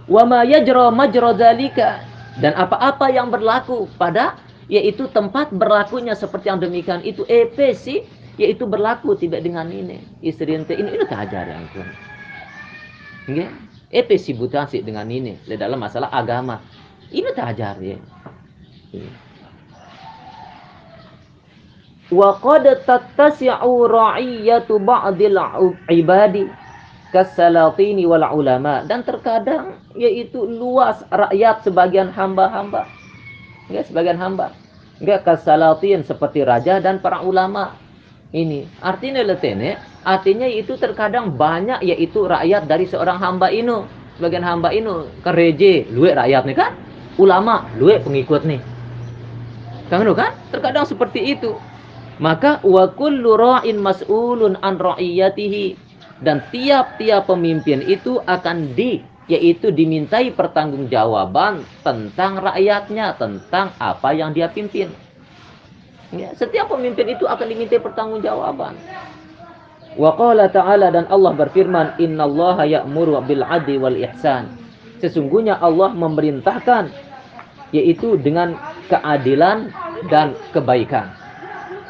[0.08, 2.00] Wa ma yajra majra dzalika
[2.40, 4.40] dan apa-apa yang berlaku pada
[4.72, 8.08] yaitu tempat berlakunya seperti yang demikian itu EP sih
[8.40, 11.88] yaitu berlaku tidak dengan ini istri ente ini ini ajaran tuh.
[13.28, 13.50] Nggih.
[13.88, 16.60] EP sih butuh sih dengan ini dalam masalah agama.
[17.08, 17.98] Ini tajar ya.
[22.08, 25.40] wa qad tattasi'u ra'iyatu ba'dil
[25.92, 26.48] ibadi
[27.12, 28.84] kasalatini wal ulama.
[28.88, 32.88] Dan terkadang yaitu luas rakyat sebagian hamba-hamba.
[33.68, 34.56] Enggak sebagian hamba.
[35.00, 37.76] Enggak kasalatin seperti raja dan para ulama.
[38.28, 43.88] Ini artinya letene artinya itu terkadang banyak yaitu rakyat dari seorang hamba ini
[44.20, 46.72] sebagian hamba ini kereje luwe rakyat nih kan
[47.18, 48.62] ulama luwe pengikut nih
[49.90, 51.58] kan kan terkadang seperti itu
[52.18, 55.78] maka wa kullu ra'in mas'ulun an ra'iyatihi
[56.26, 64.48] dan tiap-tiap pemimpin itu akan di yaitu dimintai pertanggungjawaban tentang rakyatnya, tentang apa yang dia
[64.48, 64.88] pimpin.
[66.16, 68.80] Ya, setiap pemimpin itu akan dimintai pertanggungjawaban.
[70.00, 74.48] Wa qala ta'ala dan Allah berfirman, "Innallaha ya'muru bil 'adli wal ihsan."
[75.04, 76.90] Sesungguhnya Allah memerintahkan
[77.76, 78.56] yaitu dengan
[78.88, 79.72] keadilan
[80.08, 81.12] dan kebaikan.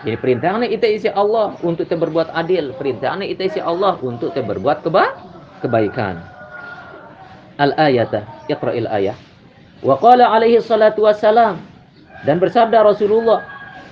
[0.06, 2.72] Jadi perintahnya itu isi Allah untuk berbuat adil.
[2.78, 5.18] Perintahnya itu isi Allah untuk berbuat keba
[5.60, 6.22] kebaikan.
[7.58, 8.24] Al-ayata.
[8.46, 9.18] Iqra'il ayah.
[9.82, 11.58] Wa qala alaihi salatu wassalam.
[12.26, 13.44] Dan bersabda Rasulullah.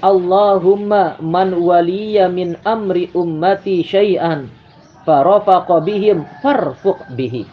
[0.05, 4.47] Allahumma man waliya min amri ummati syai'an.
[5.03, 7.49] Farafaqa bihim farfuq bihi.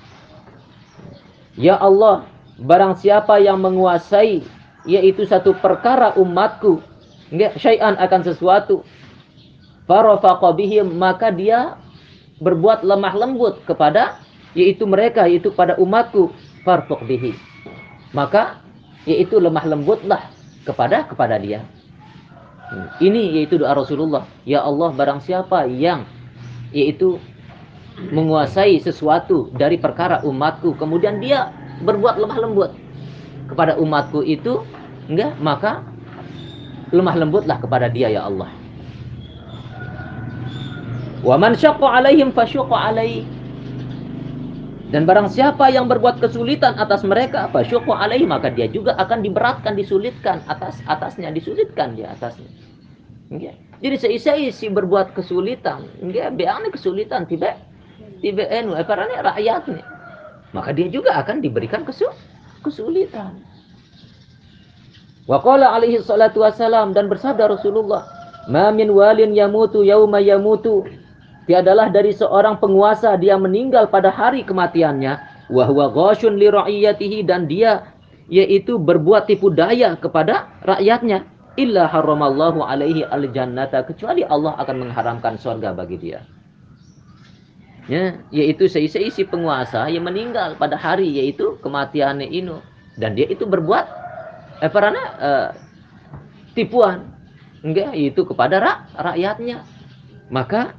[1.56, 2.31] Ya Allah.
[2.62, 4.42] Barang siapa yang menguasai.
[4.82, 6.82] Yaitu satu perkara umatku
[7.32, 8.84] enggak syai'an akan sesuatu
[9.88, 10.52] farafaqa
[10.84, 11.80] maka dia
[12.38, 14.20] berbuat lemah lembut kepada
[14.52, 16.28] yaitu mereka yaitu pada umatku
[16.62, 17.00] farfuq
[18.12, 18.60] maka
[19.08, 20.28] yaitu lemah lembutlah
[20.68, 21.64] kepada kepada dia
[22.68, 23.00] hmm.
[23.00, 26.04] ini yaitu doa Rasulullah ya Allah barang siapa yang
[26.70, 27.16] yaitu
[28.12, 31.48] menguasai sesuatu dari perkara umatku kemudian dia
[31.80, 32.70] berbuat lemah lembut
[33.48, 34.60] kepada umatku itu
[35.08, 35.80] enggak maka
[36.92, 38.52] lemah lembutlah kepada dia ya Allah.
[41.24, 43.24] Wa man syaqqa alaihim fasyuqqa alaih.
[44.92, 49.72] Dan barang siapa yang berbuat kesulitan atas mereka, fasyuqqa alaih, maka dia juga akan diberatkan,
[49.72, 52.44] disulitkan atas atasnya, disulitkan di atasnya.
[53.32, 53.56] Okay.
[53.80, 57.56] Jadi seisi-isi berbuat kesulitan, enggak beane kesulitan tiba
[58.20, 59.84] tiba enu apa rakyat nih.
[60.53, 61.84] Maka dia juga akan diberikan
[62.62, 63.40] kesulitan.
[65.24, 68.05] Wa qala alaihi salatu wassalam dan bersabda Rasulullah,
[68.50, 70.84] "Ma min walin yamutu yauma yamutu."
[71.48, 75.18] Tiadalah dari seorang penguasa dia meninggal pada hari kematiannya,
[75.50, 77.92] wa huwa ghashun li ra'iyatihi dan dia
[78.30, 81.26] yaitu berbuat tipu daya kepada rakyatnya,
[81.61, 86.24] illa haramallahu alaihi al-jannata kecuali Allah akan mengharamkan surga bagi dia.
[87.90, 92.62] Ya, yaitu seisi-isi penguasa yang meninggal pada hari yaitu kematiannya ini
[92.94, 93.84] dan dia itu berbuat
[94.62, 95.48] eh, karena eh,
[96.54, 97.10] tipuan.
[97.62, 99.66] Enggak itu kepada rak, rakyatnya.
[100.30, 100.74] Maka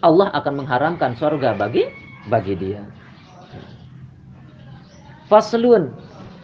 [0.00, 1.88] Allah akan mengharamkan surga bagi
[2.28, 2.84] bagi dia.
[5.28, 5.92] Faslun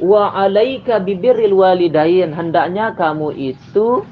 [0.00, 2.32] wa alaika bibirril walidain.
[2.32, 4.04] Hendaknya kamu itu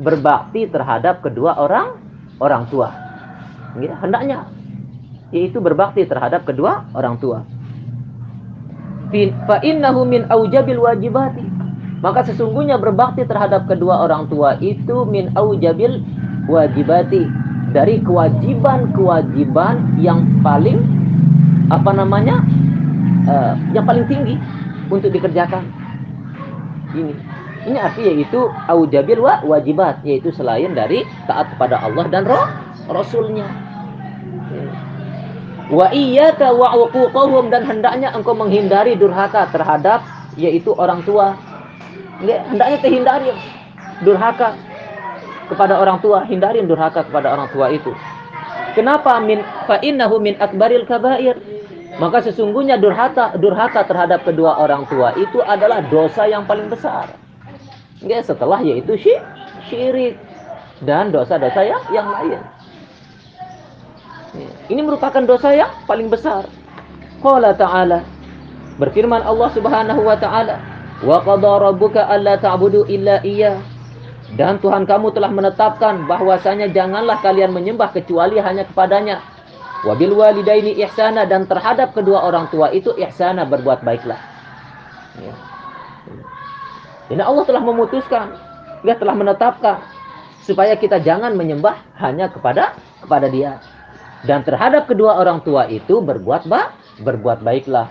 [0.00, 2.00] berbakti terhadap kedua orang
[2.40, 3.09] orang tua
[3.78, 4.50] ya, hendaknya.
[5.30, 7.46] Yaitu berbakti terhadap kedua orang tua.
[9.46, 11.46] Fa innahu aujabil wajibati.
[12.00, 16.02] Maka sesungguhnya berbakti terhadap kedua orang tua itu min aujabil
[16.50, 17.30] wajibati.
[17.70, 20.82] Dari kewajiban-kewajiban yang paling
[21.70, 22.42] apa namanya
[23.30, 24.34] uh, yang paling tinggi
[24.90, 25.62] untuk dikerjakan.
[26.90, 27.14] Ini.
[27.60, 32.48] Ini arti yaitu aujabil wa wajibat yaitu selain dari taat kepada Allah dan roh
[32.90, 33.46] rasulnya
[35.70, 40.02] Wa iyyaka wa uquqahum dan hendaknya engkau menghindari durhaka terhadap
[40.34, 41.38] yaitu orang tua.
[42.26, 43.30] Hendaknya terhindari
[44.02, 44.58] durhaka
[45.46, 47.94] kepada orang tua, hindari durhaka kepada orang tua itu.
[48.74, 51.38] Kenapa min fa innahu min akbaril kabair?
[52.02, 57.14] Maka sesungguhnya durhaka durhaka terhadap kedua orang tua itu adalah dosa yang paling besar.
[58.02, 58.98] Nggak setelah yaitu
[59.70, 60.18] syirik
[60.82, 62.42] dan dosa-dosa yang yang lain.
[64.70, 66.46] Ini merupakan dosa yang paling besar.
[67.18, 68.06] Qala ta'ala.
[68.78, 70.56] Berfirman Allah Subhanahu wa taala,
[71.02, 73.58] "Wa qada rabbuka alla ta'budu illa iyyah."
[74.38, 79.18] Dan Tuhan kamu telah menetapkan bahwasanya janganlah kalian menyembah kecuali hanya kepadanya.
[79.82, 84.20] Wabil walidaini ihsana dan terhadap kedua orang tua itu ihsana berbuat baiklah.
[85.18, 85.34] Ya.
[87.10, 88.38] Ini Allah telah memutuskan,
[88.86, 89.82] dia telah menetapkan
[90.46, 93.58] supaya kita jangan menyembah hanya kepada kepada Dia
[94.28, 97.88] dan terhadap kedua orang tua itu berbuat ba berbuat baiklah.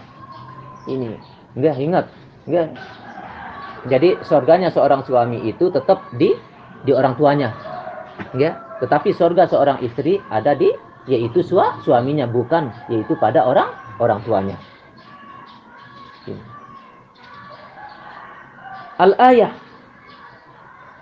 [0.86, 1.18] Ini
[1.58, 2.06] enggak ingat
[2.46, 2.68] enggak
[3.90, 6.36] jadi surganya seorang suami itu tetap di
[6.86, 7.56] di orang tuanya
[8.36, 10.72] enggak tetapi surga seorang istri ada di
[11.10, 14.58] yaitu sua, suaminya bukan yaitu pada orang orang tuanya.
[19.00, 19.56] Al ayah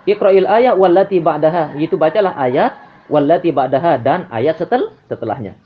[0.08, 1.76] Iqra'il ayat wallati ba'daha.
[1.76, 2.72] Itu bacalah ayat
[3.08, 5.56] wallati ba'daha dan ayat setel setelahnya.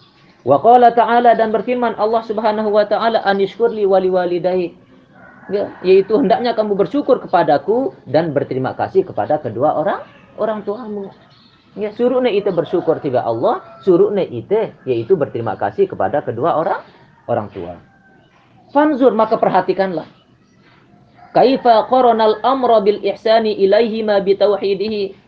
[0.43, 4.74] Wa qala ta'ala dan berfirman Allah Subhanahu wa taala anishkurli wali walidai.
[5.51, 10.07] Ya, yaitu hendaknya kamu bersyukur kepadaku dan berterima kasih kepada kedua orang
[10.38, 11.11] orang tuamu.
[11.74, 16.80] Ya, suruhnya itu bersyukur tiga Allah, suruhnya itu yaitu berterima kasih kepada kedua orang
[17.26, 17.78] orang tua.
[18.70, 20.07] Fanzur maka perhatikanlah.
[21.32, 25.21] Kaifa qaranal amra bil ihsani ilaihi ma bitauhidihi.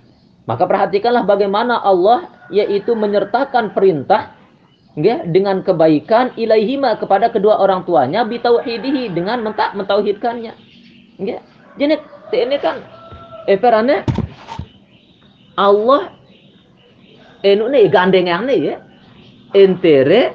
[0.45, 4.37] Maka perhatikanlah bagaimana Allah yaitu menyertakan perintah
[4.93, 10.53] ya, dengan kebaikan ilaihima kepada kedua orang tuanya bitauhidihi dengan mentak mentauhidkannya.
[11.21, 11.39] Ya.
[11.81, 11.97] Jadi
[12.37, 12.85] ini kan
[13.49, 14.05] eperane
[15.57, 16.13] Allah
[17.41, 18.77] enu nih gandeng yang nih ya.
[19.55, 20.35] Entere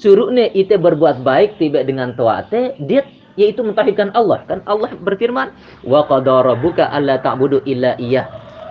[0.00, 3.06] suruh nih itu berbuat baik tiba dengan toate dia
[3.38, 5.50] yaitu mentauhidkan Allah kan Allah berfirman
[5.86, 8.26] wa qadara rabbuka alla ta'budu illa iya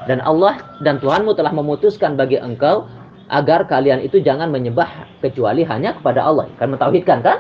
[0.10, 2.88] dan Allah dan Tuhanmu telah memutuskan bagi engkau
[3.32, 7.40] agar kalian itu jangan menyembah kecuali hanya kepada Allah kan mentauhidkan kan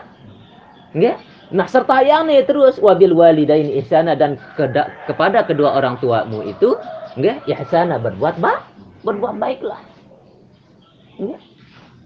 [0.94, 1.18] Nggak?
[1.54, 6.78] Nah serta yang nih terus wabil walidain ihsana dan keda, kepada kedua orang tuamu itu
[7.18, 8.62] nggak ihsana berbuat baik
[9.06, 9.82] berbuat baiklah.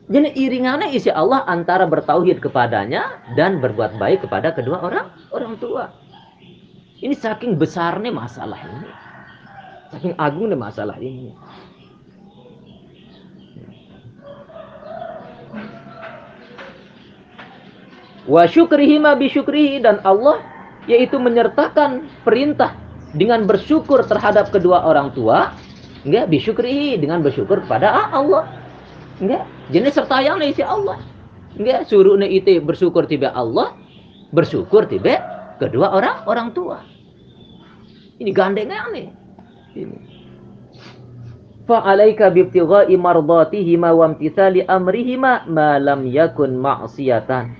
[0.07, 5.91] Jadi iringannya isi Allah antara bertauhid kepadanya dan berbuat baik kepada kedua orang orang tua.
[7.03, 8.89] Ini saking besarnya masalah ini.
[9.93, 11.31] Saking agungnya masalah ini.
[18.27, 20.43] Wa syukrihi ma bisyukrihi dan Allah
[20.83, 22.75] yaitu menyertakan perintah
[23.15, 25.55] dengan bersyukur terhadap kedua orang tua
[26.03, 28.43] enggak bisyukrihi dengan bersyukur kepada Allah
[29.17, 29.43] Enggak.
[29.73, 31.01] Jenis serta yang isi Allah.
[31.57, 31.89] Enggak.
[31.89, 33.73] Suruh itu bersyukur tiba Allah.
[34.29, 35.17] Bersyukur tiba
[35.57, 36.85] kedua orang orang tua.
[38.17, 39.07] Ini gandengnya nih.
[39.77, 39.99] Ini.
[41.67, 47.51] Fa'alaika bibtigha'i mardatihima wa amtithali amrihima ma lam yakun ma'siyatan.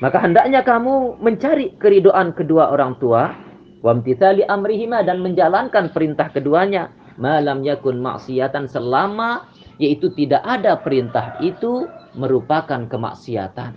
[0.00, 3.36] Maka hendaknya kamu mencari keridoan kedua orang tua
[3.84, 6.88] wa amtithali amrihima dan menjalankan perintah keduanya
[7.20, 9.44] malam yakun maksiatan selama
[9.76, 11.84] yaitu tidak ada perintah itu
[12.16, 13.76] merupakan kemaksiatan.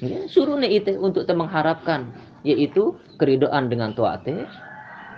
[0.00, 2.12] Ya, suruh itu untuk mengharapkan
[2.44, 4.48] yaitu keridoan dengan tuate.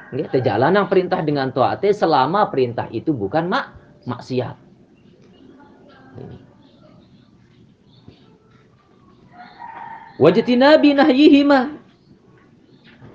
[0.09, 3.77] Ya, terjalan yang perintah dengan tuate selama perintah itu bukan mak
[4.09, 4.57] maksiat.
[10.19, 11.79] Wajtinabi nahyihima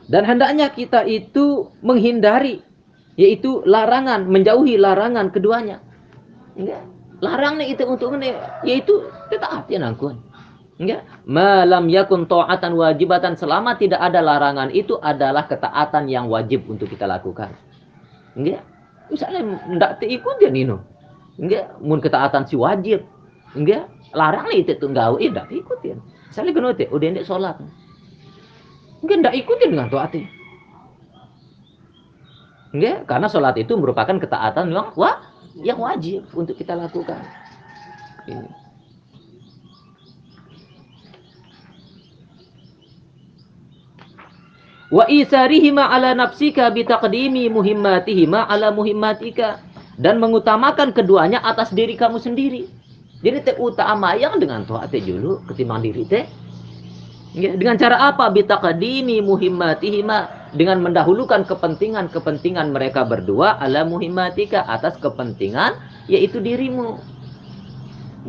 [0.07, 2.63] dan hendaknya kita itu menghindari
[3.19, 5.83] yaitu larangan menjauhi larangan keduanya
[6.53, 6.81] Enggak.
[7.23, 8.35] Larang nih itu untuk ini
[8.67, 9.07] yaitu
[9.71, 10.19] ya nangkun.
[10.81, 11.05] Enggak.
[11.29, 17.05] Malam yakun ta'atan wajibatan selama tidak ada larangan itu adalah ketaatan yang wajib untuk kita
[17.05, 17.53] lakukan.
[18.33, 18.65] Enggak.
[19.13, 20.81] Misalnya ndak ya nino.
[21.37, 23.05] Enggak, mun ketaatan si wajib.
[23.53, 23.89] Enggak.
[24.13, 25.97] Larang nih itu tunggau eh ndak ikutin.
[26.29, 27.55] Misalnya kena teh udah ndak sholat.
[29.05, 30.17] Enggak ndak ikutin dengan taat.
[32.73, 35.21] Enggak, karena sholat itu merupakan ketaatan yang wah
[35.61, 37.21] yang wajib untuk kita lakukan.
[38.25, 38.62] Ini.
[44.91, 49.63] Wa isarihima ala nafsika bitaqdimi muhimmatihima ala muhimmatika
[50.01, 52.67] dan mengutamakan keduanya atas diri kamu sendiri.
[53.23, 56.25] Jadi teh utama yang dengan taat dulu ketimbang diri teh.
[57.33, 58.29] Ya, dengan cara apa?
[58.29, 65.73] Bitaqdimi muhimmatihima dengan mendahulukan kepentingan-kepentingan mereka berdua ala muhimmatika atas kepentingan
[66.05, 67.01] yaitu dirimu.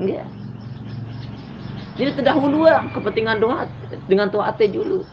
[0.00, 0.24] Enggak.
[1.94, 3.68] Jadi terdahuluan kepentingan doa
[4.09, 5.05] dengan doa teh dulu.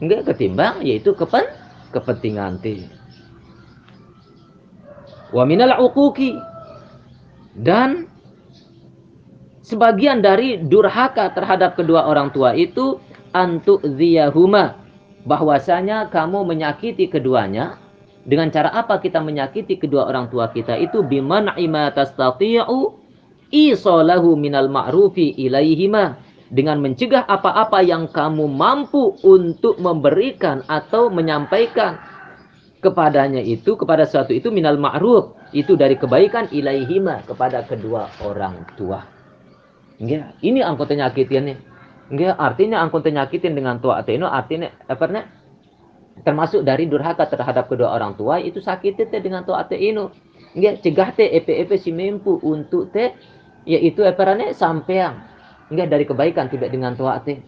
[0.00, 1.48] Enggak ketimbang yaitu kepen
[1.94, 2.84] kepentingan teh.
[5.32, 6.36] Wa minal uquqi.
[7.56, 8.04] Dan
[9.64, 13.00] sebagian dari durhaka terhadap kedua orang tua itu
[13.32, 14.76] antu ziyahuma
[15.24, 17.80] bahwasanya kamu menyakiti keduanya.
[18.26, 21.00] Dengan cara apa kita menyakiti kedua orang tua kita itu?
[21.06, 22.98] Biman ima tastati'u
[23.54, 26.18] isalahu minal ma'rufi ilaihima
[26.50, 31.98] dengan mencegah apa-apa yang kamu mampu untuk memberikan atau menyampaikan
[32.78, 39.02] kepadanya itu kepada suatu itu minal ma'ruf itu dari kebaikan ilaihima kepada kedua orang tua.
[39.96, 41.56] Ya, ini angkotnya nyakitinnya.
[42.06, 45.26] Nggak, artinya angkun tenyakitin dengan tua ateno artinya apa
[46.22, 50.14] termasuk dari durhaka terhadap kedua orang tua itu sakit teh dengan tua ateno.
[50.54, 53.10] Nggak, cegah teh EP-EP si mampu untuk teh
[53.66, 55.18] yaitu apa sampeang.
[55.72, 57.38] Nggak dari kebaikan tidak dengan tua teh.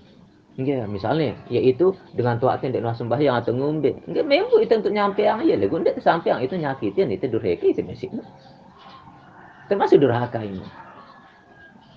[0.59, 3.95] Nggak, misalnya yaitu dengan tua teh tidak sembahyang atau ngombe.
[4.11, 8.11] Nggak mampu itu untuk nyampeang ya lego ndak sampeang itu nyakitin itu durhaka itu masih.
[9.71, 10.65] Termasuk durhaka ini.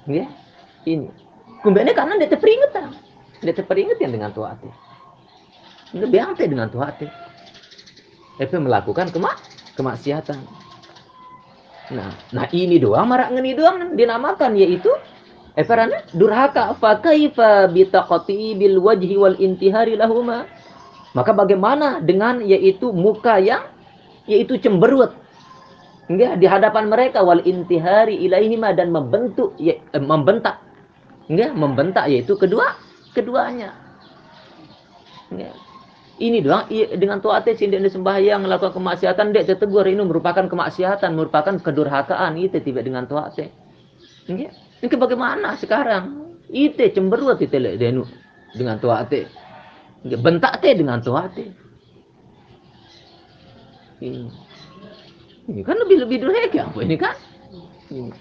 [0.06, 0.30] Nggak,
[0.86, 1.10] ini
[1.62, 2.90] Kumbene karena dia terperingetan.
[3.46, 4.70] Dia terperingetan dengan tua hati.
[5.94, 7.06] Dia biangte dengan tua hati.
[8.42, 9.38] Epe melakukan kemak
[9.78, 10.42] kemaksiatan.
[11.94, 14.90] Nah, nah ini doang marak ngeni doang dinamakan yaitu
[15.60, 16.72] Eh parane durhaka?
[16.80, 17.84] Fa kaifa bi
[18.56, 20.48] bil wajhi wal intihari lahuma.
[21.12, 23.68] Maka bagaimana dengan yaitu muka yang
[24.32, 25.12] yaitu cemberut?
[26.08, 30.64] Enggak di hadapan mereka wal intihari ilaihima dan membentuk ya, eh, membentak.
[31.28, 32.80] Enggak membentak yaitu kedua
[33.12, 33.76] keduanya.
[35.32, 35.56] Enggak.
[36.22, 36.70] Ini doang
[37.02, 42.86] dengan tuate sindik sembahyang melakukan kemaksiatan dek tegur ini merupakan kemaksiatan merupakan kedurhakaan itu tiba
[42.86, 43.50] dengan tuate
[44.30, 46.34] enggak ini bagaimana sekarang?
[46.52, 48.04] Itu cemberut itu denu
[48.52, 49.32] dengan tuate
[50.02, 51.54] bentak teh dengan tuate
[54.02, 54.28] ini
[55.48, 57.16] ini kan lebih lebih durhaka apa ini kan?
[57.94, 58.12] Ini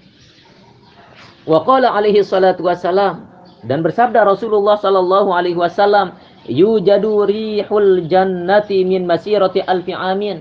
[1.49, 3.29] wa qala alaihi salatu wassalam.
[3.61, 6.17] Dan bersabda Rasulullah sallallahu alaihi wasallam
[6.49, 10.41] yujadu rihul jannati min masirati alfi amin.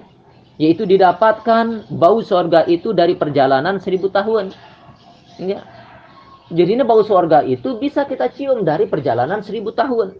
[0.59, 4.55] Yaitu didapatkan bau surga itu dari perjalanan seribu tahun.
[5.39, 5.63] Ya.
[6.49, 10.17] Jadi ini bau surga itu bisa kita cium dari perjalanan seribu tahun.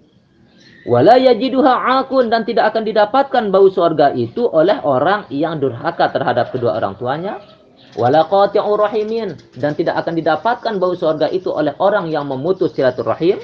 [0.86, 6.54] Wala yajiduha akun dan tidak akan didapatkan bau surga itu oleh orang yang durhaka terhadap
[6.54, 7.42] kedua orang tuanya.
[7.98, 13.42] Wala rahimin dan tidak akan didapatkan bau surga itu oleh orang yang memutus silaturahim.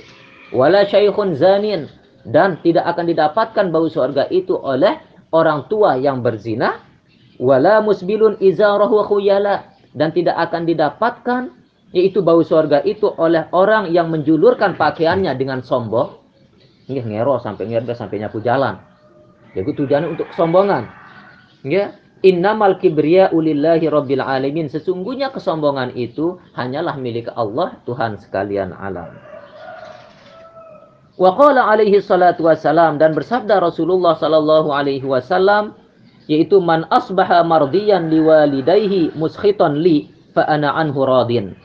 [0.54, 1.90] Wala syaikhun zanin
[2.24, 5.02] dan tidak akan didapatkan bau surga itu oleh
[5.34, 6.86] orang tua yang berzina.
[7.42, 14.10] Wala musbilun izarahu khuyala dan tidak akan didapatkan yaitu bau surga itu oleh orang yang
[14.10, 16.26] menjulurkan pakaiannya dengan sombong
[16.86, 18.78] Nggih ngero sampai ngerda sampai nyapu jalan.
[19.58, 20.86] Jadi tujuannya untuk kesombongan.
[21.66, 24.70] Nggih, innamal kibriya ulillahi rabbil alamin.
[24.70, 29.18] Sesungguhnya kesombongan itu hanyalah milik Allah Tuhan sekalian alam.
[31.16, 35.74] Wa qala alaihi salatu wassalam dan bersabda Rasulullah sallallahu alaihi wasallam
[36.28, 41.56] yaitu man asbaha mardiyan liwalidayhi muskhitan li fa ana anhu radin.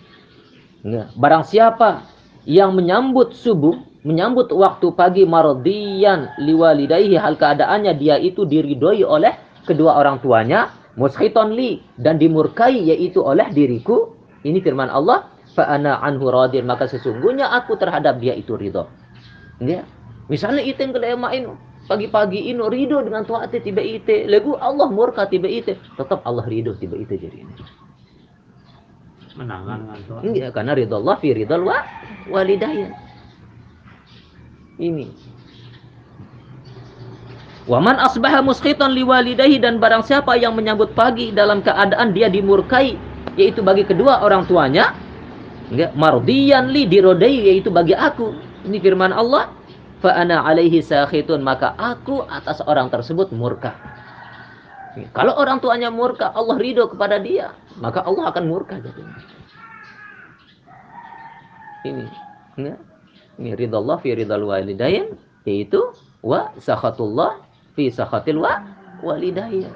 [1.16, 2.08] Barang siapa
[2.48, 9.36] yang menyambut subuh menyambut waktu pagi mardiyan liwalidayhi hal keadaannya dia itu diridhoi oleh
[9.68, 16.00] kedua orang tuanya mushiton li dan dimurkai yaitu oleh diriku ini firman Allah fa ana
[16.00, 18.88] anhu radin maka sesungguhnya aku terhadap dia itu ridho.
[19.60, 19.84] Ya
[20.32, 21.52] misalnya itu yang kelema ini
[21.84, 26.72] pagi-pagi ini ridho dengan tuate tiba ite lagu Allah murka tiba ite tetap Allah ridho
[26.80, 27.52] tiba ite jadi ini
[29.40, 31.80] menangan Iya, karena ridho Allah fi ridho wa
[32.28, 32.92] walidain
[34.80, 35.08] ini.
[37.68, 42.96] Waman asbaha muskhitan liwalidahi dan barang siapa yang menyambut pagi dalam keadaan dia dimurkai
[43.38, 44.96] yaitu bagi kedua orang tuanya
[45.70, 48.34] enggak mardiyan li dirodai yaitu bagi aku.
[48.66, 49.52] Ini firman Allah
[50.00, 53.76] fa ana alaihi sakhitun maka aku atas orang tersebut murka
[55.14, 59.02] kalau orang tuanya murka Allah ridho kepada dia maka Allah akan murka jadi
[61.86, 62.06] ini
[62.58, 62.78] enggak
[63.40, 65.16] ini ridallah fi ridal walidain
[65.48, 65.80] yaitu
[66.20, 67.40] wa sakhatullah
[67.72, 68.60] fi sakhatil wa
[69.00, 69.72] walidain.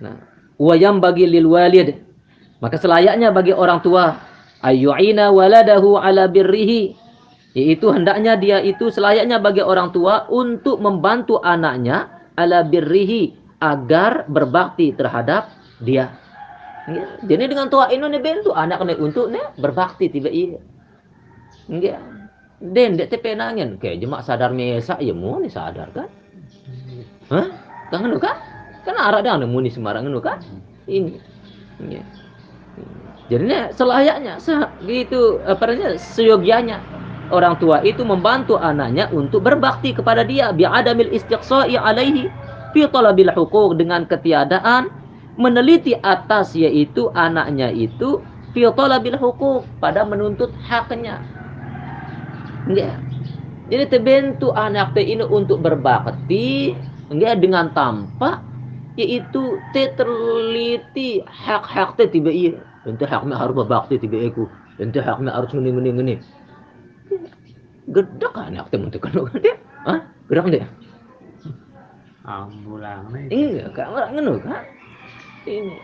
[0.00, 0.16] Nah,
[0.56, 2.02] wa yang bagi lil walid
[2.62, 4.16] maka selayaknya bagi orang tua
[4.64, 6.96] ayyu'ina waladahu ala birrihi
[7.54, 13.30] yaitu hendaknya dia itu selayaknya bagi orang tua untuk membantu anaknya ala birrihi
[13.62, 16.10] agar berbakti terhadap dia.
[17.24, 20.60] Jadi dengan tua ini nih bentu anak nih untuk nih berbakti tiba iya.
[21.70, 22.02] Enggak.
[22.60, 26.10] Den dek tepe nangin kayak jemak sadar mesa ya mau nih sadar kan?
[27.32, 27.48] Hah?
[27.88, 28.36] Kangen kan?
[28.84, 30.42] Kan arah dah nemu nih sembarangan kan?
[30.90, 31.16] Ini.
[31.88, 32.02] Ya.
[33.32, 34.36] Jadi nih selayaknya
[34.84, 36.82] gitu apa namanya seyogianya
[37.32, 42.28] orang tua itu membantu anaknya untuk berbakti kepada dia bi'adamil istiqsa'i alaihi
[42.74, 44.92] fi talabil huquq dengan ketiadaan
[45.40, 48.20] meneliti atas yaitu anaknya itu
[48.52, 51.24] fi talabil huquq pada menuntut haknya.
[52.68, 53.00] Ya.
[53.64, 56.76] Jadi terbentuk anak teh ini untuk berbakti
[57.08, 58.44] enggak dengan tanpa
[58.94, 62.60] yaitu te terliti hak-hak teh tiba iya.
[62.84, 64.52] Ente haknya harus berbakti tiba aku.
[64.76, 66.14] Ente haknya harus ngene ngene ngene.
[67.84, 69.54] Gedak anak teh mun kan dia.
[69.84, 70.00] Hah?
[70.28, 70.64] Gedak deh.
[72.24, 73.28] Ambulang nih.
[73.28, 74.64] Iya, kan orang ngono kan
[75.44, 75.76] ini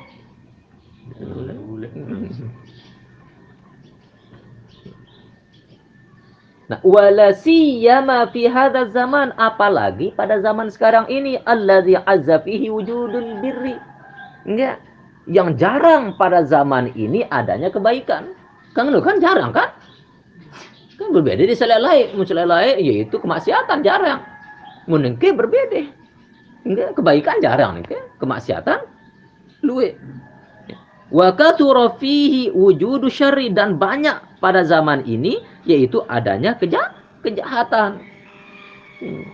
[6.71, 13.43] Nah, wala siyama fi hadzal zaman apalagi pada zaman sekarang ini allazi azza fihi wujudul
[13.43, 13.75] birri.
[14.47, 14.79] Enggak.
[15.27, 18.39] Yang jarang pada zaman ini adanya kebaikan.
[18.71, 19.75] Kan lu kan jarang kan?
[21.01, 24.20] Kan berbeda di selelai, selelai yaitu kemaksiatan jarang.
[24.84, 25.88] Menengke berbeda.
[26.61, 28.84] Enggak, kebaikan jarang nih, kemaksiatan
[29.64, 29.96] luwe
[31.11, 38.01] wa kathura fihi wujudu syarri dan banyak pada zaman ini yaitu adanya keja kejahatan
[39.03, 39.26] hmm.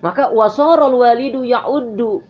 [0.00, 2.24] maka wasaral walidu ya'uddu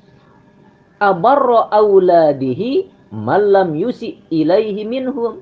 [0.98, 5.40] abarra auladihi malam yusi ilaihi minhum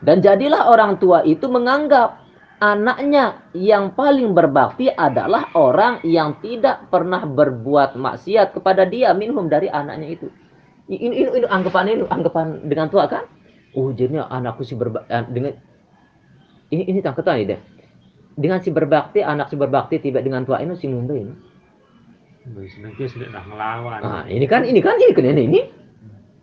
[0.00, 2.20] dan jadilah orang tua itu menganggap
[2.60, 9.68] anaknya yang paling berbakti adalah orang yang tidak pernah berbuat maksiat kepada dia minhum dari
[9.72, 10.28] anaknya itu.
[10.90, 13.24] Ini, ini, ini anggapan ini anggapan dengan tua kan?
[13.76, 15.52] Oh jadinya anakku si berbakti eh, dengan
[16.70, 17.60] ini ini tangkatan ini deh.
[18.40, 21.34] Dengan si berbakti anak si berbakti tiba dengan tua ini si mumbai ini.
[24.00, 25.60] Nah, ini kan ini kan ini kan ini ini.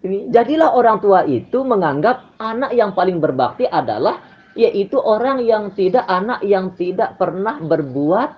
[0.07, 4.23] Ini jadilah orang tua itu menganggap anak yang paling berbakti adalah
[4.55, 8.31] yaitu orang yang tidak anak yang tidak pernah berbuat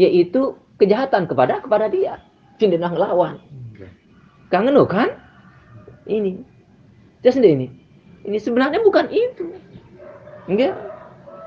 [0.00, 2.24] yaitu kejahatan kepada kepada dia.
[2.56, 3.36] Cinta ngelawan.
[4.48, 5.12] Kangen lo kan?
[6.08, 6.40] Ini.
[7.20, 7.68] Dia sendiri ini.
[8.24, 9.52] Ini sebenarnya bukan itu.
[10.48, 10.72] Enggak.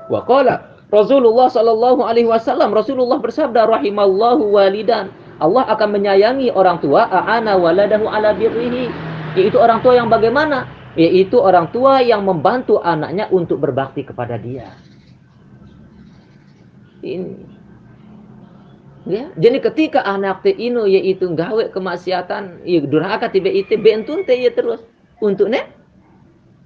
[0.06, 5.10] Waqala Rasulullah sallallahu alaihi wasallam Rasulullah bersabda rahimallahu walidan.
[5.42, 9.07] Allah akan menyayangi orang tua aana waladahu ala birrihi
[9.38, 10.66] yaitu orang tua yang bagaimana
[10.98, 14.74] yaitu orang tua yang membantu anaknya untuk berbakti kepada dia.
[16.98, 17.46] Ini.
[19.08, 24.36] Ya, jadi ketika anak te ino yaitu gawe kemaksiatan, ya durhaka tiba itu bentun te
[24.36, 24.84] ya terus
[25.22, 25.64] untuk ne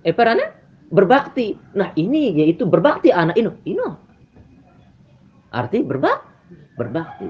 [0.02, 0.50] eh parane
[0.90, 1.54] berbakti.
[1.78, 4.00] Nah, ini yaitu berbakti anak ino, ino.
[5.52, 6.24] Arti berbak
[6.80, 7.28] berbakti.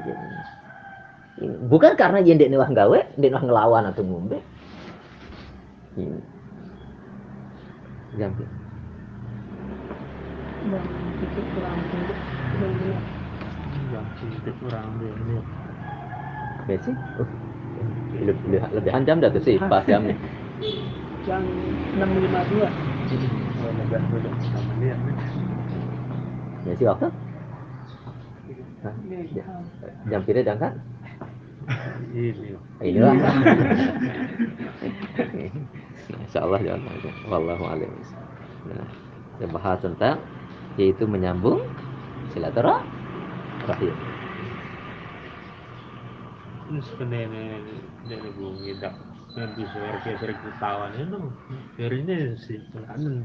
[1.66, 4.38] Bukan karena yang dek gawe, dek ngelawan atau ngombe.
[5.92, 6.16] Ini
[8.16, 8.44] ganti.
[10.62, 10.84] Dan
[11.20, 12.16] itu kurang untuk
[13.92, 14.08] yang
[14.56, 15.12] kurang dia
[16.62, 17.28] Messi oh,
[18.22, 19.58] lebih, lebih, jam dah tuh sih.
[19.58, 20.14] Pas jamnya
[21.28, 21.44] yang
[21.98, 22.70] 652
[26.62, 27.10] Messi waktu.
[28.82, 28.94] Hah?
[30.08, 30.24] jam.
[30.24, 30.72] Pilih dan kan
[32.12, 32.52] ini.
[32.82, 33.14] Ini lah
[36.20, 36.92] Insya Allah jangan
[37.28, 37.92] Wallahu alim.
[38.68, 38.88] Nah,
[39.38, 40.20] kita bahas tentang
[40.76, 41.64] yaitu menyambung
[42.32, 43.96] silaturahim.
[46.72, 47.60] Kenene
[48.08, 48.96] dari bumi dak
[49.36, 51.20] nanti suara kayak ketahuan itu,
[51.76, 53.24] dari ini sih, kan